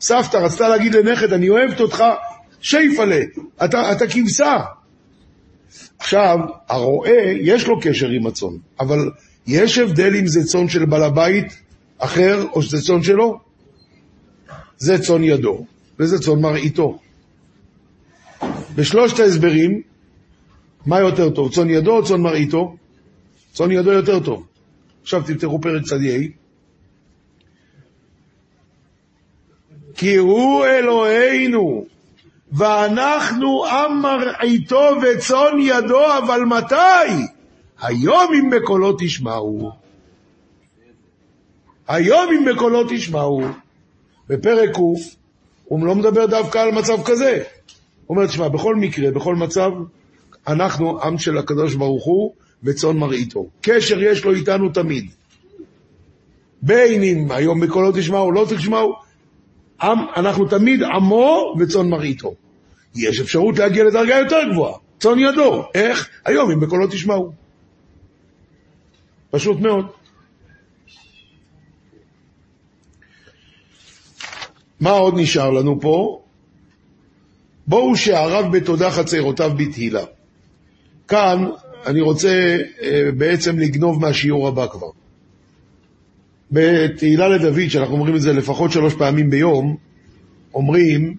[0.00, 2.04] סבתא רצתה להגיד לנכד, אני אוהבת אותך,
[2.60, 3.20] שייפלה,
[3.64, 4.56] אתה, אתה כבשה.
[5.98, 9.10] עכשיו, הרועה, יש לו קשר עם הצאן, אבל
[9.46, 11.56] יש הבדל אם זה צאן של בעל הבית
[11.98, 13.38] אחר, או שזה צאן שלו?
[14.78, 15.64] זה צאן ידו,
[15.98, 16.98] וזה צאן מרעיתו.
[18.74, 19.82] בשלושת ההסברים,
[20.86, 22.76] מה יותר טוב, צאן ידו או צאן מרעיתו?
[23.52, 24.46] צאן ידו יותר טוב.
[25.02, 26.30] עכשיו תפתחו פרק צדיעי.
[29.94, 31.84] כי הוא אלוהינו,
[32.52, 36.74] ואנחנו עם מרעיתו וצאן ידו, אבל מתי?
[37.82, 39.70] היום אם בקולו תשמעו.
[41.88, 43.42] היום אם בקולו תשמעו.
[44.28, 44.78] בפרק ק'
[45.64, 47.42] הוא לא מדבר דווקא על מצב כזה.
[48.12, 49.70] אומר, תשמע, בכל מקרה, בכל מצב,
[50.46, 53.46] אנחנו עם של הקדוש ברוך הוא וצאן מרעיתו.
[53.60, 55.10] קשר יש לו איתנו תמיד.
[56.62, 58.94] בין אם היום בקולו תשמעו, לא תשמעו,
[59.82, 62.34] עם, אנחנו תמיד עמו וצאן מרעיתו.
[62.94, 65.62] יש אפשרות להגיע לדרגה יותר גבוהה, צאן ידו.
[65.74, 66.08] איך?
[66.24, 67.32] היום אם בקולו תשמעו.
[69.30, 69.86] פשוט מאוד.
[74.80, 76.22] מה עוד נשאר לנו פה?
[77.66, 80.04] בואו שערב בתודה חצרותיו בתהילה.
[81.08, 81.44] כאן
[81.86, 84.90] אני רוצה אה, בעצם לגנוב מהשיעור הבא כבר.
[86.50, 89.76] בתהילה לדוד, שאנחנו אומרים את זה לפחות שלוש פעמים ביום,
[90.54, 91.14] אומרים,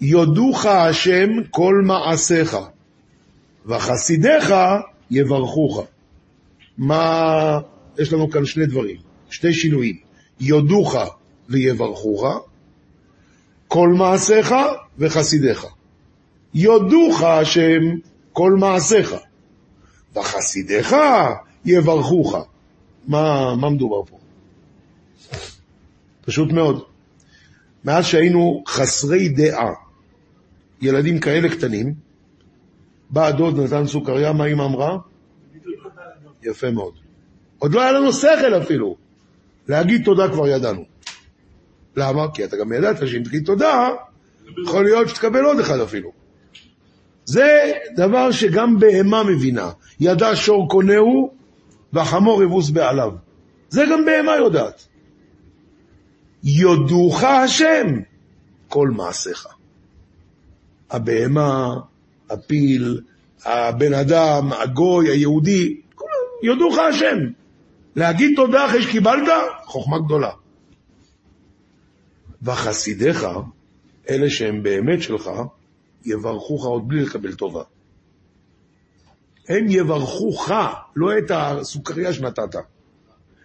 [0.00, 2.56] יודוך השם כל מעשיך,
[3.66, 4.54] וחסידיך
[5.10, 5.86] יברכוך.
[6.78, 7.58] מה,
[7.98, 8.96] יש לנו כאן שני דברים,
[9.30, 9.96] שני שינויים.
[10.40, 10.96] יודוך
[11.48, 12.24] ויברכוך,
[13.68, 14.54] כל מעשיך
[14.98, 15.66] וחסידיך.
[16.54, 17.80] יודוך השם
[18.32, 19.14] כל מעשיך,
[20.16, 20.96] וחסידיך
[21.64, 22.36] יברכוך.
[23.06, 24.18] מה, מה מדובר פה?
[26.20, 26.84] פשוט מאוד.
[27.84, 29.72] מאז שהיינו חסרי דעה,
[30.82, 31.94] ילדים כאלה קטנים,
[33.10, 34.98] בא הדוד נתן סוכריה, מה אמא אמרה?
[36.42, 36.94] יפה מאוד.
[37.58, 38.96] עוד לא היה לנו שכל אפילו.
[39.68, 40.84] להגיד תודה כבר ידענו.
[41.96, 42.26] למה?
[42.34, 43.88] כי אתה גם ידעת שאם תגיד תודה,
[44.64, 46.12] יכול להיות שתקבל עוד אחד אפילו.
[47.24, 49.70] זה דבר שגם בהמה מבינה.
[50.00, 51.32] ידע שור קונהו
[51.92, 53.12] והחמור יבוס בעליו.
[53.68, 54.86] זה גם בהמה יודעת.
[56.44, 57.86] יודוך השם
[58.68, 59.46] כל מעשיך.
[60.90, 61.74] הבהמה,
[62.30, 63.00] הפיל,
[63.44, 65.80] הבן אדם, הגוי, היהודי,
[66.42, 67.18] יודוך השם.
[67.96, 69.28] להגיד תודה אחרי שקיבלת,
[69.64, 70.30] חוכמה גדולה.
[72.42, 73.26] וחסידיך,
[74.10, 75.30] אלה שהם באמת שלך,
[76.04, 77.62] יברכוך עוד בלי לקבל טובה.
[79.48, 80.50] הם יברכוך,
[80.96, 82.56] לא את הסוכריה שנתת,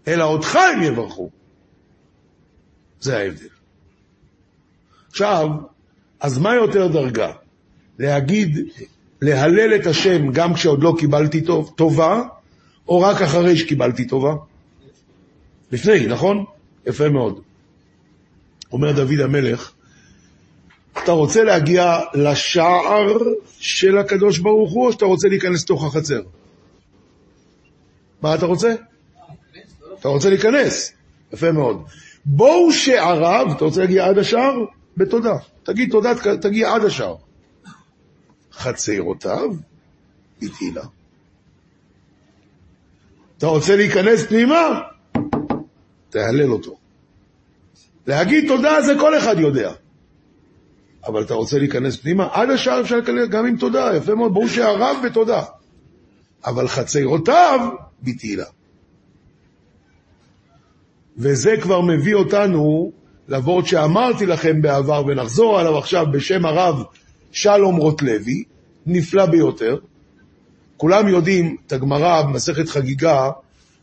[0.08, 1.30] אלא אותך הם יברכו.
[3.00, 3.48] זה ההבדל.
[5.10, 5.48] עכשיו,
[6.20, 7.32] אז מה יותר דרגה?
[8.00, 8.58] להגיד,
[9.22, 12.22] להלל את השם גם כשעוד לא קיבלתי טוב, טובה,
[12.88, 14.34] או רק אחרי שקיבלתי טובה?
[15.72, 16.46] לפני, נכון?
[16.86, 17.42] יפה מאוד.
[18.74, 19.72] אומר דוד המלך,
[21.04, 23.18] אתה רוצה להגיע לשער
[23.60, 26.22] של הקדוש ברוך הוא, או שאתה רוצה להיכנס לתוך החצר?
[28.22, 28.76] מה אתה רוצה?
[30.00, 30.94] אתה רוצה להיכנס.
[31.34, 31.84] יפה מאוד.
[32.26, 34.56] בואו שעריו, אתה רוצה להגיע עד השער?
[34.98, 35.38] בתודה.
[35.64, 37.16] תגיד תודה, תגיע עד השער.
[38.54, 39.50] חצרותיו,
[40.42, 40.84] בתהילה.
[43.38, 44.82] אתה רוצה להיכנס פנימה?
[46.10, 46.83] תהלל אותו.
[48.08, 49.72] להגיד תודה זה כל אחד יודע.
[51.06, 52.28] אבל אתה רוצה להיכנס פנימה?
[52.32, 55.44] עד השער אפשר להיכנס גם עם תודה, יפה מאוד, ברור שהרב בתודה.
[56.46, 57.60] אבל חצרותיו
[58.04, 58.46] בתהילה.
[61.18, 62.92] וזה כבר מביא אותנו
[63.28, 66.84] לוורד שאמרתי לכם בעבר ונחזור עליו עכשיו בשם הרב
[67.32, 68.44] שלום רוטלוי,
[68.86, 69.78] נפלא ביותר.
[70.78, 73.30] כולם יודעים את הגמרא במסכת חגיגה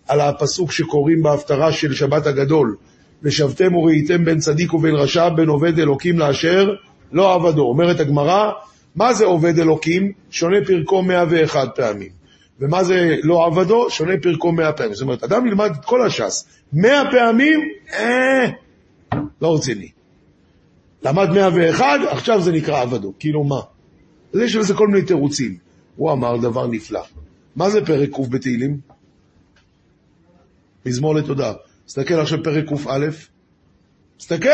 [0.08, 2.76] על הפסוק שקוראים בהפטרה של שבת הגדול,
[3.22, 6.70] ושבתם וראיתם בין צדיק ובין רשע, בין עובד אלוקים לאשר
[7.12, 7.62] לא עבדו.
[7.62, 8.50] אומרת הגמרא,
[8.96, 10.12] מה זה עובד אלוקים?
[10.30, 12.20] שונה פרקו 101 פעמים.
[12.60, 13.90] ומה זה לא עבדו?
[13.90, 14.94] שונה פרקו 100 פעמים.
[14.94, 17.60] זאת אומרת, אדם ילמד את כל הש"ס 100 פעמים,
[17.92, 18.50] אה,
[19.42, 19.88] לא רציני.
[21.02, 23.12] למד 101, עכשיו זה נקרא עבדו.
[23.18, 23.60] כאילו מה?
[24.34, 25.56] אז יש לזה כל מיני תירוצים.
[25.96, 27.00] הוא אמר דבר נפלא.
[27.56, 28.76] מה זה פרק ק' בתהילים?
[30.86, 31.52] מזמור לתודה.
[31.90, 33.28] תסתכל עכשיו פרק קא.
[34.16, 34.48] תסתכל!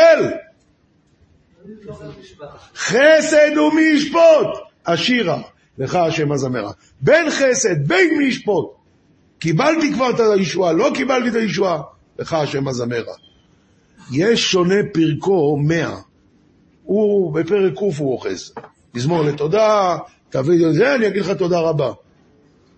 [2.75, 4.47] חסד ומי ישפוט,
[4.85, 5.41] השירה,
[5.77, 6.71] לך השם הזמרה.
[7.01, 8.71] בין חסד, בין מי ישפוט.
[9.39, 11.81] קיבלתי כבר את הישועה, לא קיבלתי את הישועה,
[12.19, 13.13] לך השם הזמרה.
[14.11, 15.97] יש שונה פרקו מאה.
[16.83, 18.53] הוא בפרק ק' הוא אוחז.
[18.93, 19.97] מזמור לתודה,
[20.29, 21.91] תביא את זה, אני אגיד לך תודה רבה.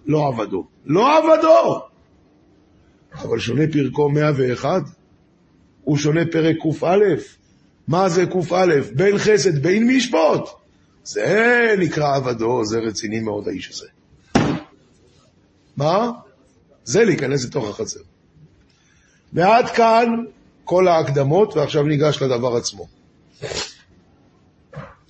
[0.06, 0.66] לא עבדו.
[0.86, 1.89] לא עבדו!
[3.14, 4.82] אבל שונה פרקו 101,
[5.84, 6.88] הוא שונה פרק קא.
[7.88, 8.66] מה זה קא?
[8.96, 10.50] בין חסד, בין מי ישפוט.
[11.04, 13.88] זה נקרא עבדו, זה רציני מאוד האיש הזה.
[15.78, 16.12] מה?
[16.84, 18.00] זה להיכנס לתוך החצר.
[19.34, 20.10] ועד כאן
[20.64, 22.88] כל ההקדמות, ועכשיו ניגש לדבר עצמו.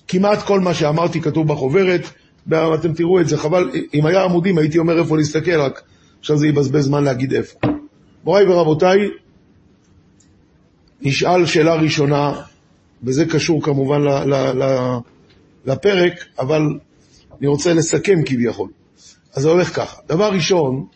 [0.08, 2.00] כמעט כל מה שאמרתי כתוב בחוברת,
[2.46, 5.82] ואתם תראו את זה, חבל, אם היה עמודים הייתי אומר איפה להסתכל, רק
[6.20, 7.58] עכשיו זה יבזבז זמן להגיד איפה.
[8.24, 8.98] מוריי ורבותיי,
[11.00, 12.42] נשאל שאלה ראשונה,
[13.02, 14.98] וזה קשור כמובן ל, ל, ל,
[15.64, 16.62] לפרק, אבל
[17.38, 18.68] אני רוצה לסכם כביכול.
[19.34, 20.00] אז זה הולך ככה.
[20.08, 20.86] דבר ראשון,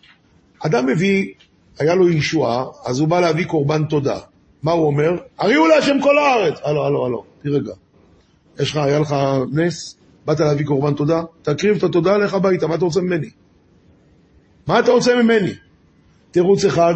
[0.59, 1.33] אדם מביא,
[1.79, 4.19] היה לו ישועה, אז הוא בא להביא קורבן תודה.
[4.63, 5.11] מה הוא אומר?
[5.39, 6.59] הריעו להשם כל הארץ.
[6.65, 7.73] הלו, הלו, הלו, תירגע.
[8.61, 9.17] יש לך, היה לך
[9.53, 13.31] נס, באת להביא קורבן תודה, תקריב את התודה, לך הביתה, מה אתה רוצה ממני?
[14.67, 15.51] מה אתה רוצה ממני?
[16.35, 16.95] תירוץ אחד,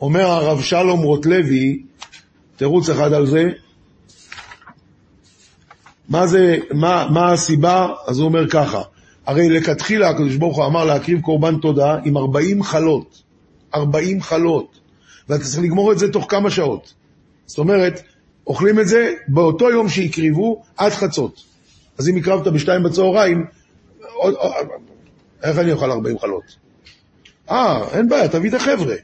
[0.00, 1.82] אומר הרב שלום רוטלוי,
[2.56, 3.48] תירוץ אחד על זה,
[6.08, 7.88] מה זה, מה, מה הסיבה?
[8.06, 8.82] אז הוא אומר ככה,
[9.26, 13.22] הרי לכתחילה הקדוש ברוך הוא אמר להקריב קורבן תודה עם 40 חלות,
[13.74, 14.80] 40 חלות,
[15.28, 16.94] ואתה צריך לגמור את זה תוך כמה שעות.
[17.46, 18.02] זאת אומרת,
[18.46, 21.44] אוכלים את זה באותו יום שהקריבו עד חצות.
[21.98, 23.46] אז אם הקרבת בשתיים בצהריים,
[25.42, 26.69] איך אני אוכל 40 חלות?
[27.50, 28.94] אה, אין בעיה, תביא את החבר'ה.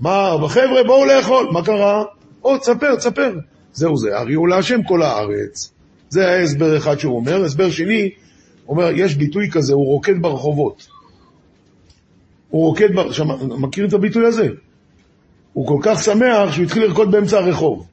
[0.00, 1.48] מה, חבר'ה, בואו לאכול.
[1.52, 2.04] מה קרה?
[2.44, 3.34] או, תספר, תספר.
[3.72, 5.72] זהו זה, הריעו להשם כל הארץ.
[6.08, 7.44] זה היה הסבר אחד שהוא אומר.
[7.44, 8.10] הסבר שני,
[8.64, 10.86] הוא אומר, יש ביטוי כזה, הוא רוקד ברחובות.
[12.50, 13.12] הוא רוקד, בר...
[13.12, 14.48] שמה, מכיר את הביטוי הזה?
[15.52, 17.86] הוא כל כך שמח שהוא התחיל לרקוד באמצע הרחוב.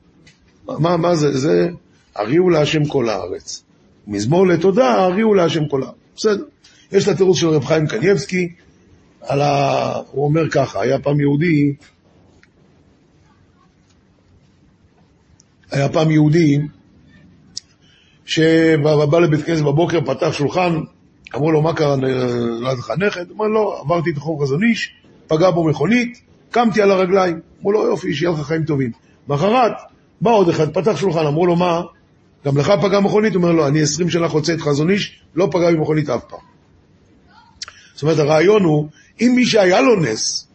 [0.68, 1.38] מה, מה זה?
[1.38, 1.70] זה
[2.16, 3.64] הריעו להשם כל הארץ.
[4.08, 5.96] מזמור לתודה, הריעו להשם כל הארץ.
[6.16, 6.44] בסדר.
[6.92, 8.50] יש את התירוץ של רב חיים קניבסקי,
[9.28, 9.94] על ה...
[10.12, 11.74] הוא אומר ככה, היה פעם יהודי,
[15.72, 16.60] היה פעם יהודי
[18.26, 20.80] שבא לבית כנסת בבוקר, פתח שולחן,
[21.36, 21.96] אמרו לו, מה קרה,
[22.78, 23.32] לך נכד?
[23.32, 24.94] אמר, לא, עברתי את רחוב חזון איש,
[25.28, 26.22] פגע בו מכונית,
[26.52, 27.40] קמתי על הרגליים.
[27.60, 28.92] אמרו לו, יופי, שיהיה לך חיים טובים.
[29.28, 29.72] מחרת,
[30.22, 31.82] בא עוד אחד, פתח שולחן, אמרו לו, מה?
[32.46, 33.36] גם לך פגע מכונית?
[33.36, 36.40] הוא אומר, לא, אני עשרים שנה חוצה את חזון איש, לא פגע במכונית אף פעם.
[37.94, 38.88] זאת אומרת, הרעיון הוא,
[39.22, 40.48] אם מי שהיה לו נס,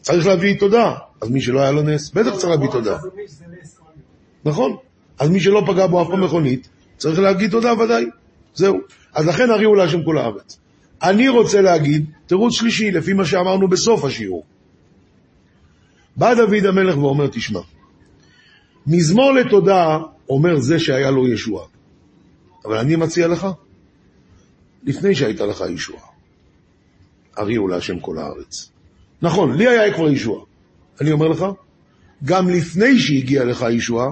[0.00, 2.98] צריך להביא תודה, אז מי שלא היה לו נס, בטח צריך להביא תודה.
[4.44, 4.76] נכון.
[5.18, 8.06] אז מי שלא פגע בו אף פעם מכונית, צריך להגיד תודה ודאי.
[8.54, 8.78] זהו.
[9.14, 10.58] אז לכן הריעו להשם כל הארץ.
[11.02, 14.44] אני רוצה להגיד, תירוץ שלישי, לפי מה שאמרנו בסוף השיעור.
[16.16, 17.60] בא דוד המלך ואומר, תשמע,
[18.86, 19.98] מזמור לתודה
[20.28, 21.66] אומר זה שהיה לו ישועה.
[22.64, 23.46] אבל אני מציע לך,
[24.84, 26.02] לפני שהייתה לך ישועה,
[27.38, 28.70] הריעו להשם כל הארץ.
[29.22, 30.44] נכון, לי היה כבר ישועה.
[31.00, 31.46] אני אומר לך,
[32.24, 34.08] גם לפני שהגיעה לך ישועה,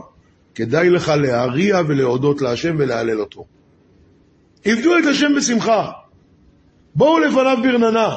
[0.54, 3.44] כדאי לך להריע ולהודות להשם ולהלל אותו.
[4.64, 5.90] עבדו את השם בשמחה.
[6.94, 8.14] בואו לפניו ברננה.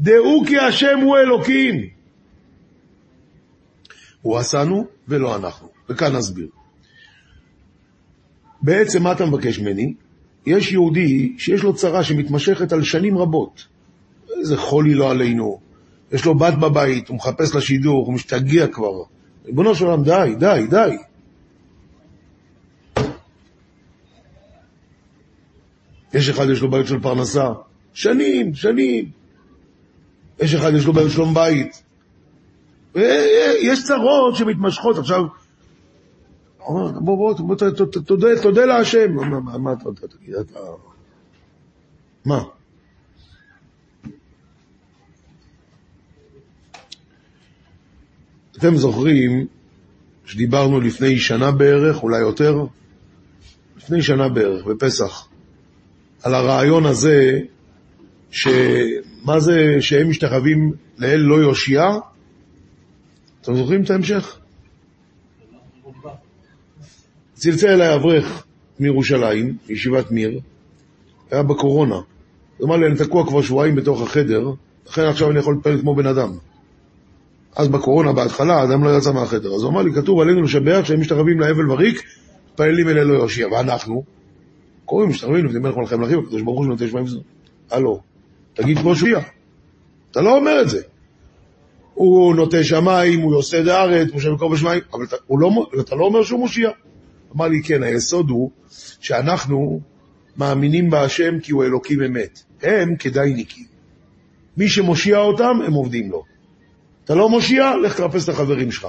[0.00, 1.88] דעו כי השם הוא אלוקים.
[4.22, 5.68] הוא עשנו ולא אנחנו.
[5.88, 6.48] וכאן נסביר.
[8.62, 9.94] בעצם מה אתה מבקש ממני?
[10.46, 13.66] יש יהודי שיש לו צרה שמתמשכת על שנים רבות.
[14.40, 15.60] איזה חולי לא עלינו.
[16.12, 19.02] יש לו בת בבית, הוא מחפש לשידור, הוא משתגע כבר.
[19.46, 20.96] ריבונו של עולם, די, די, די.
[26.14, 27.48] יש אחד יש לו בעיות של פרנסה,
[27.92, 29.10] שנים, שנים.
[30.40, 31.82] יש אחד יש לו בעיות שלום בית.
[33.60, 34.98] יש צרות שמתמשכות.
[34.98, 35.24] עכשיו,
[36.58, 37.56] בוא, בוא, בוא,
[38.06, 39.14] תודה, תודה להשם.
[39.14, 40.34] מה, מה תגיד?
[40.34, 40.58] אתה...
[42.24, 42.42] מה?
[48.58, 49.46] אתם זוכרים
[50.26, 52.64] שדיברנו לפני שנה בערך, אולי יותר?
[53.76, 55.28] לפני שנה בערך, בפסח.
[56.22, 57.40] על הרעיון הזה,
[58.30, 61.82] שמה זה שהם משתחווים לאל לא יושיע?
[63.42, 64.38] אתם זוכרים את ההמשך?
[67.34, 68.46] צלצל אליי אברך
[68.80, 70.40] מירושלים, מישיבת מיר,
[71.30, 71.94] היה בקורונה.
[72.56, 74.50] הוא אמר לי, אני תקוע כבר שבועיים בתוך החדר,
[74.86, 76.32] לכן עכשיו אני יכול להתפלל כמו בן אדם.
[77.56, 79.54] אז בקורונה, בהתחלה, האדם לא יצא מהחדר.
[79.54, 82.02] אז הוא אמר לי, כתוב עלינו לשבח שהם משתחווים להבל וריק,
[82.50, 83.48] מתפללים אל אלוהי יושיע.
[83.48, 84.04] ואנחנו,
[84.84, 87.22] קוראים, משתחווים לפני מלך מלכי המלכים, הקדוש ברוך הוא שנותן שמיים וזאת.
[87.70, 88.00] הלו,
[88.54, 89.20] תגיד כמו שויה.
[90.10, 90.82] אתה לא אומר את זה.
[91.94, 96.04] הוא נוטה שמיים, הוא יוסד הארץ, הוא שם קרוב בשמיים, אבל אתה, לא, אתה לא
[96.04, 96.70] אומר שהוא מושיע.
[97.36, 98.50] אמר לי, כן, היסוד הוא
[99.00, 99.80] שאנחנו
[100.36, 102.42] מאמינים בהשם כי הוא אלוקים אמת.
[102.62, 103.64] הם כדאיניקים.
[104.56, 106.35] מי שמושיע אותם, הם עובדים לו.
[107.06, 108.86] אתה לא מושיע, לך תחפש את החברים שלך.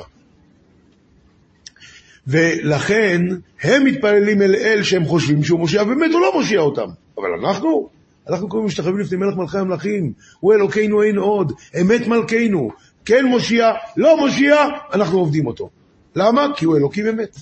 [2.27, 3.21] ולכן
[3.61, 6.87] הם מתפללים אל אל שהם חושבים שהוא מושיע, ובאמת הוא לא מושיע אותם.
[7.17, 7.89] אבל אנחנו,
[8.29, 12.71] אנחנו קוראים משתחווים לפני מלך מלכי המלכים, הוא אלוקינו אין עוד, אמת מלכנו,
[13.05, 15.69] כן מושיע, לא מושיע, אנחנו עובדים אותו.
[16.15, 16.47] למה?
[16.55, 17.37] כי הוא אלוקים אמת.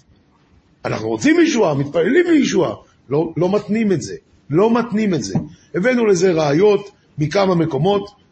[0.86, 2.76] אנחנו רוצים ישועה, מתפללים לישועה,
[3.09, 4.15] לא, לא מתנים את זה,
[4.49, 5.34] לא מתנים את זה.
[5.76, 8.24] הבאנו לזה ראיות מכמה מקומות.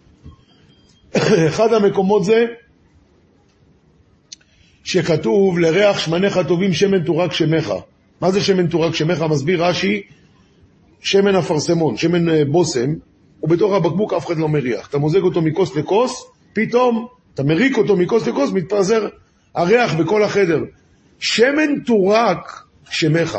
[1.49, 2.45] אחד המקומות זה
[4.83, 7.73] שכתוב לריח שמניך טובים שמן תורק שמך.
[8.21, 9.21] מה זה שמן תורק שמך?
[9.21, 10.01] מסביר רש"י,
[10.99, 12.93] שמן אפרסמון, שמן אה, בושם,
[13.43, 14.87] ובתוך הבקבוק אף אחד לא מריח.
[14.89, 19.07] אתה מוזג אותו מכוס לכוס, פתאום אתה מריק אותו מכוס לכוס, מתפזר
[19.55, 20.59] הריח בכל החדר.
[21.19, 23.37] שמן תורק שמך.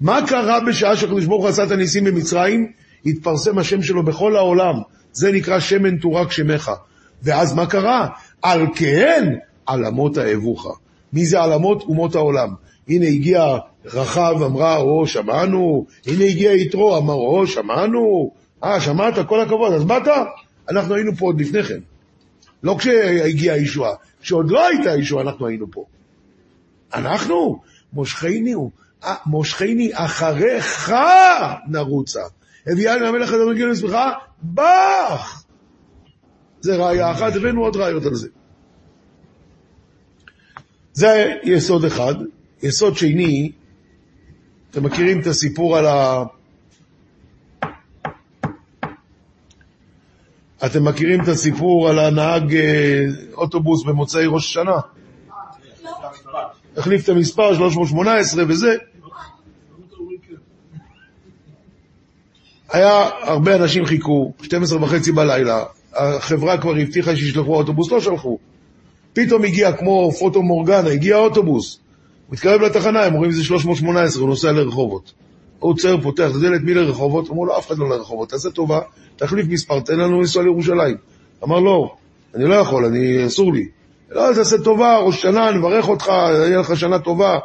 [0.00, 2.72] מה קרה בשעה שהקדוש ברוך הוא עשה את הניסים במצרים?
[3.06, 4.74] התפרסם השם שלו בכל העולם.
[5.12, 6.72] זה נקרא שמן תורק שמך.
[7.22, 8.08] ואז מה קרה?
[8.42, 9.34] על כן
[9.66, 10.70] עלמות האבוכה.
[11.12, 11.82] מי זה עלמות?
[11.82, 12.54] אומות העולם.
[12.88, 15.86] הנה הגיע רחב, אמרה, או, שמענו.
[16.06, 18.30] הנה הגיע יתרו, אמר, או, שמענו.
[18.64, 19.14] אה, שמעת?
[19.28, 19.72] כל הכבוד.
[19.72, 20.08] אז באת?
[20.70, 21.78] אנחנו היינו פה עוד לפני כן.
[22.62, 23.94] לא כשהגיעה הישועה.
[24.22, 25.84] כשעוד לא הייתה הישועה אנחנו היינו פה.
[26.94, 27.60] אנחנו?
[27.92, 28.70] מושכנו,
[29.04, 30.92] אה, מושכני אחריך
[31.68, 32.20] נרוצה.
[32.66, 33.72] הביאני למלך אדם רגיל
[34.42, 35.45] בך!
[36.66, 38.28] זה ראייה אחת, הבאנו עוד ראיות על זה.
[40.92, 42.14] זה יסוד אחד.
[42.62, 43.52] יסוד שני,
[44.70, 46.24] אתם מכירים את הסיפור על ה...
[50.66, 53.04] אתם מכירים את הסיפור על הנהג אה,
[53.34, 54.80] אוטובוס במוצאי ראש השנה?
[56.76, 58.76] החליף את המספר 318 וזה.
[62.72, 65.64] היה, הרבה אנשים חיכו, 12 וחצי בלילה,
[65.96, 68.38] החברה כבר הבטיחה שישלחו אוטובוס, לא שלחו.
[69.12, 71.78] פתאום הגיע, כמו פוטו מורגנה, הגיע אוטובוס.
[72.26, 75.12] הוא מתקרב לתחנה, הם אומרים זה 318, הוא נוסע לרחובות.
[75.58, 77.30] הוא עוצר, פותח את הדלת, מי לרחובות?
[77.30, 78.80] אמרו לו, אף אחד לא לרחובות, תעשה טובה,
[79.16, 80.96] תחליף מספר, תן לנו לנסוע לירושלים.
[81.44, 81.94] אמר, לא,
[82.34, 83.68] אני לא יכול, אני, אסור לי.
[84.10, 87.38] לא, תעשה טובה, ראש שנה, נברך אותך, יהיה לך שנה טובה.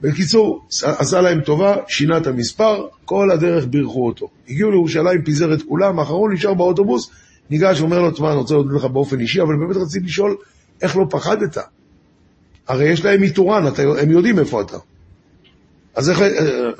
[0.00, 4.28] בקיצור, עשה להם טובה, שינה את המספר, כל הדרך בירכו אותו.
[4.48, 7.10] הגיעו לירושלים, פיזר את כולם, האחרון נשאר באוטובוס,
[7.50, 10.36] ניגש, אומר לו, תשמע, אני רוצה להודות לך באופן אישי, אבל באמת רציתי לשאול,
[10.82, 11.58] איך לא פחדת?
[12.68, 13.64] הרי יש להם איתורן,
[13.98, 14.76] הם יודעים איפה אתה.
[15.94, 16.20] אז איך...
[16.20, 16.70] אה,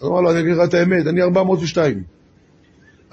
[0.00, 2.02] אז אמר לו, אני אגיד לך את האמת, אני 402.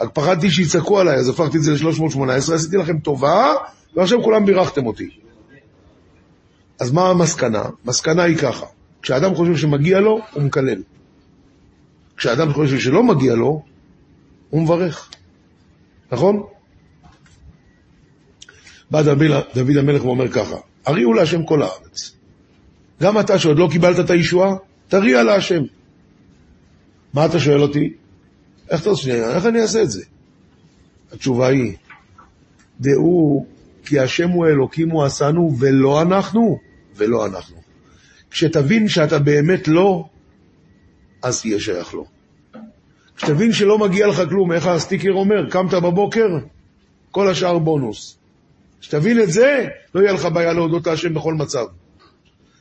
[0.01, 3.53] רק פחדתי שיצעקו עליי, אז הפכתי את זה ל-318, עשיתי לכם טובה,
[3.95, 5.09] ועכשיו כולם בירכתם אותי.
[6.79, 7.63] אז מה המסקנה?
[7.85, 8.65] מסקנה היא ככה,
[9.01, 10.81] כשאדם חושב שמגיע לו, הוא מקלל.
[12.17, 13.63] כשאדם חושב שלא מגיע לו,
[14.49, 15.09] הוא מברך.
[16.11, 16.43] נכון?
[18.91, 19.01] בא
[19.53, 20.55] דוד המלך ואומר ככה,
[20.85, 22.11] הריעו להשם כל הארץ.
[23.01, 24.55] גם אתה שעוד לא קיבלת את הישועה,
[24.87, 25.61] תריע להשם.
[27.13, 27.93] מה אתה שואל אותי?
[28.69, 30.03] איך אתה רוצה, איך אני אעשה את זה?
[31.11, 31.73] התשובה היא,
[32.79, 33.45] דעו
[33.85, 36.59] כי השם הוא אלוקים הוא עשנו ולא אנחנו,
[36.95, 37.57] ולא אנחנו.
[38.31, 40.05] כשתבין שאתה באמת לא,
[41.23, 42.05] אז תהיה שייך לו.
[43.17, 46.27] כשתבין שלא מגיע לך כלום, איך הסטיקר אומר, קמת בבוקר,
[47.11, 48.17] כל השאר בונוס.
[48.81, 51.65] כשתבין את זה, לא יהיה לך בעיה להודות להשם בכל מצב.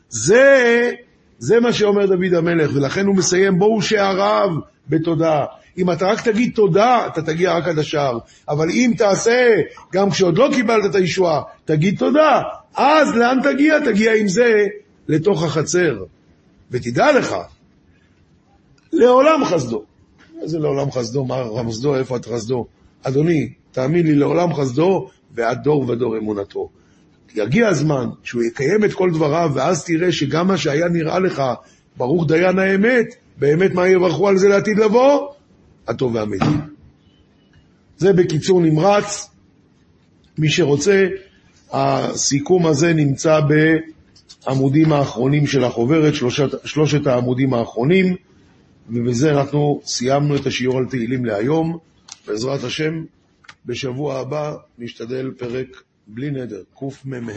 [0.09, 0.93] זה,
[1.39, 4.49] זה מה שאומר דוד המלך, ולכן הוא מסיים, בואו שעריו
[4.89, 5.45] בתודה.
[5.79, 8.19] אם אתה רק תגיד תודה, אתה תגיע רק עד השער.
[8.49, 9.51] אבל אם תעשה,
[9.93, 12.43] גם כשעוד לא קיבלת את הישועה, תגיד תודה.
[12.75, 13.81] אז לאן תגיע?
[13.85, 14.67] תגיע עם זה
[15.09, 16.05] לתוך החצר.
[16.71, 17.37] ותדע לך,
[18.93, 19.85] לעולם חסדו.
[20.43, 21.25] איזה לעולם חסדו?
[21.25, 21.97] מה רמזדו?
[21.97, 22.67] איפה את חסדו?
[23.03, 26.68] אדוני, תאמין לי, לעולם חסדו ועד דור ודור אמונתו.
[27.35, 31.43] יגיע הזמן שהוא יקיים את כל דבריו, ואז תראה שגם מה שהיה נראה לך,
[31.97, 33.07] ברוך דיין האמת,
[33.39, 35.28] באמת מה יברכו על זה לעתיד לבוא?
[35.89, 36.45] הטוב והאמיתי.
[37.97, 39.30] זה בקיצור נמרץ.
[40.39, 41.07] מי שרוצה,
[41.72, 43.41] הסיכום הזה נמצא
[44.47, 48.16] בעמודים האחרונים של החוברת, שלושת, שלושת העמודים האחרונים,
[48.91, 51.78] ובזה אנחנו סיימנו את השיעור על תהילים להיום.
[52.26, 53.05] בעזרת השם,
[53.65, 57.33] בשבוע הבא נשתדל פרק בלי נדר, קמ"ה.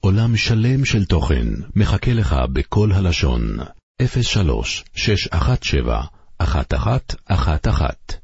[0.00, 3.56] עולם שלם של תוכן מחכה לך בכל הלשון,
[4.22, 6.04] 03 617
[6.40, 8.23] 1111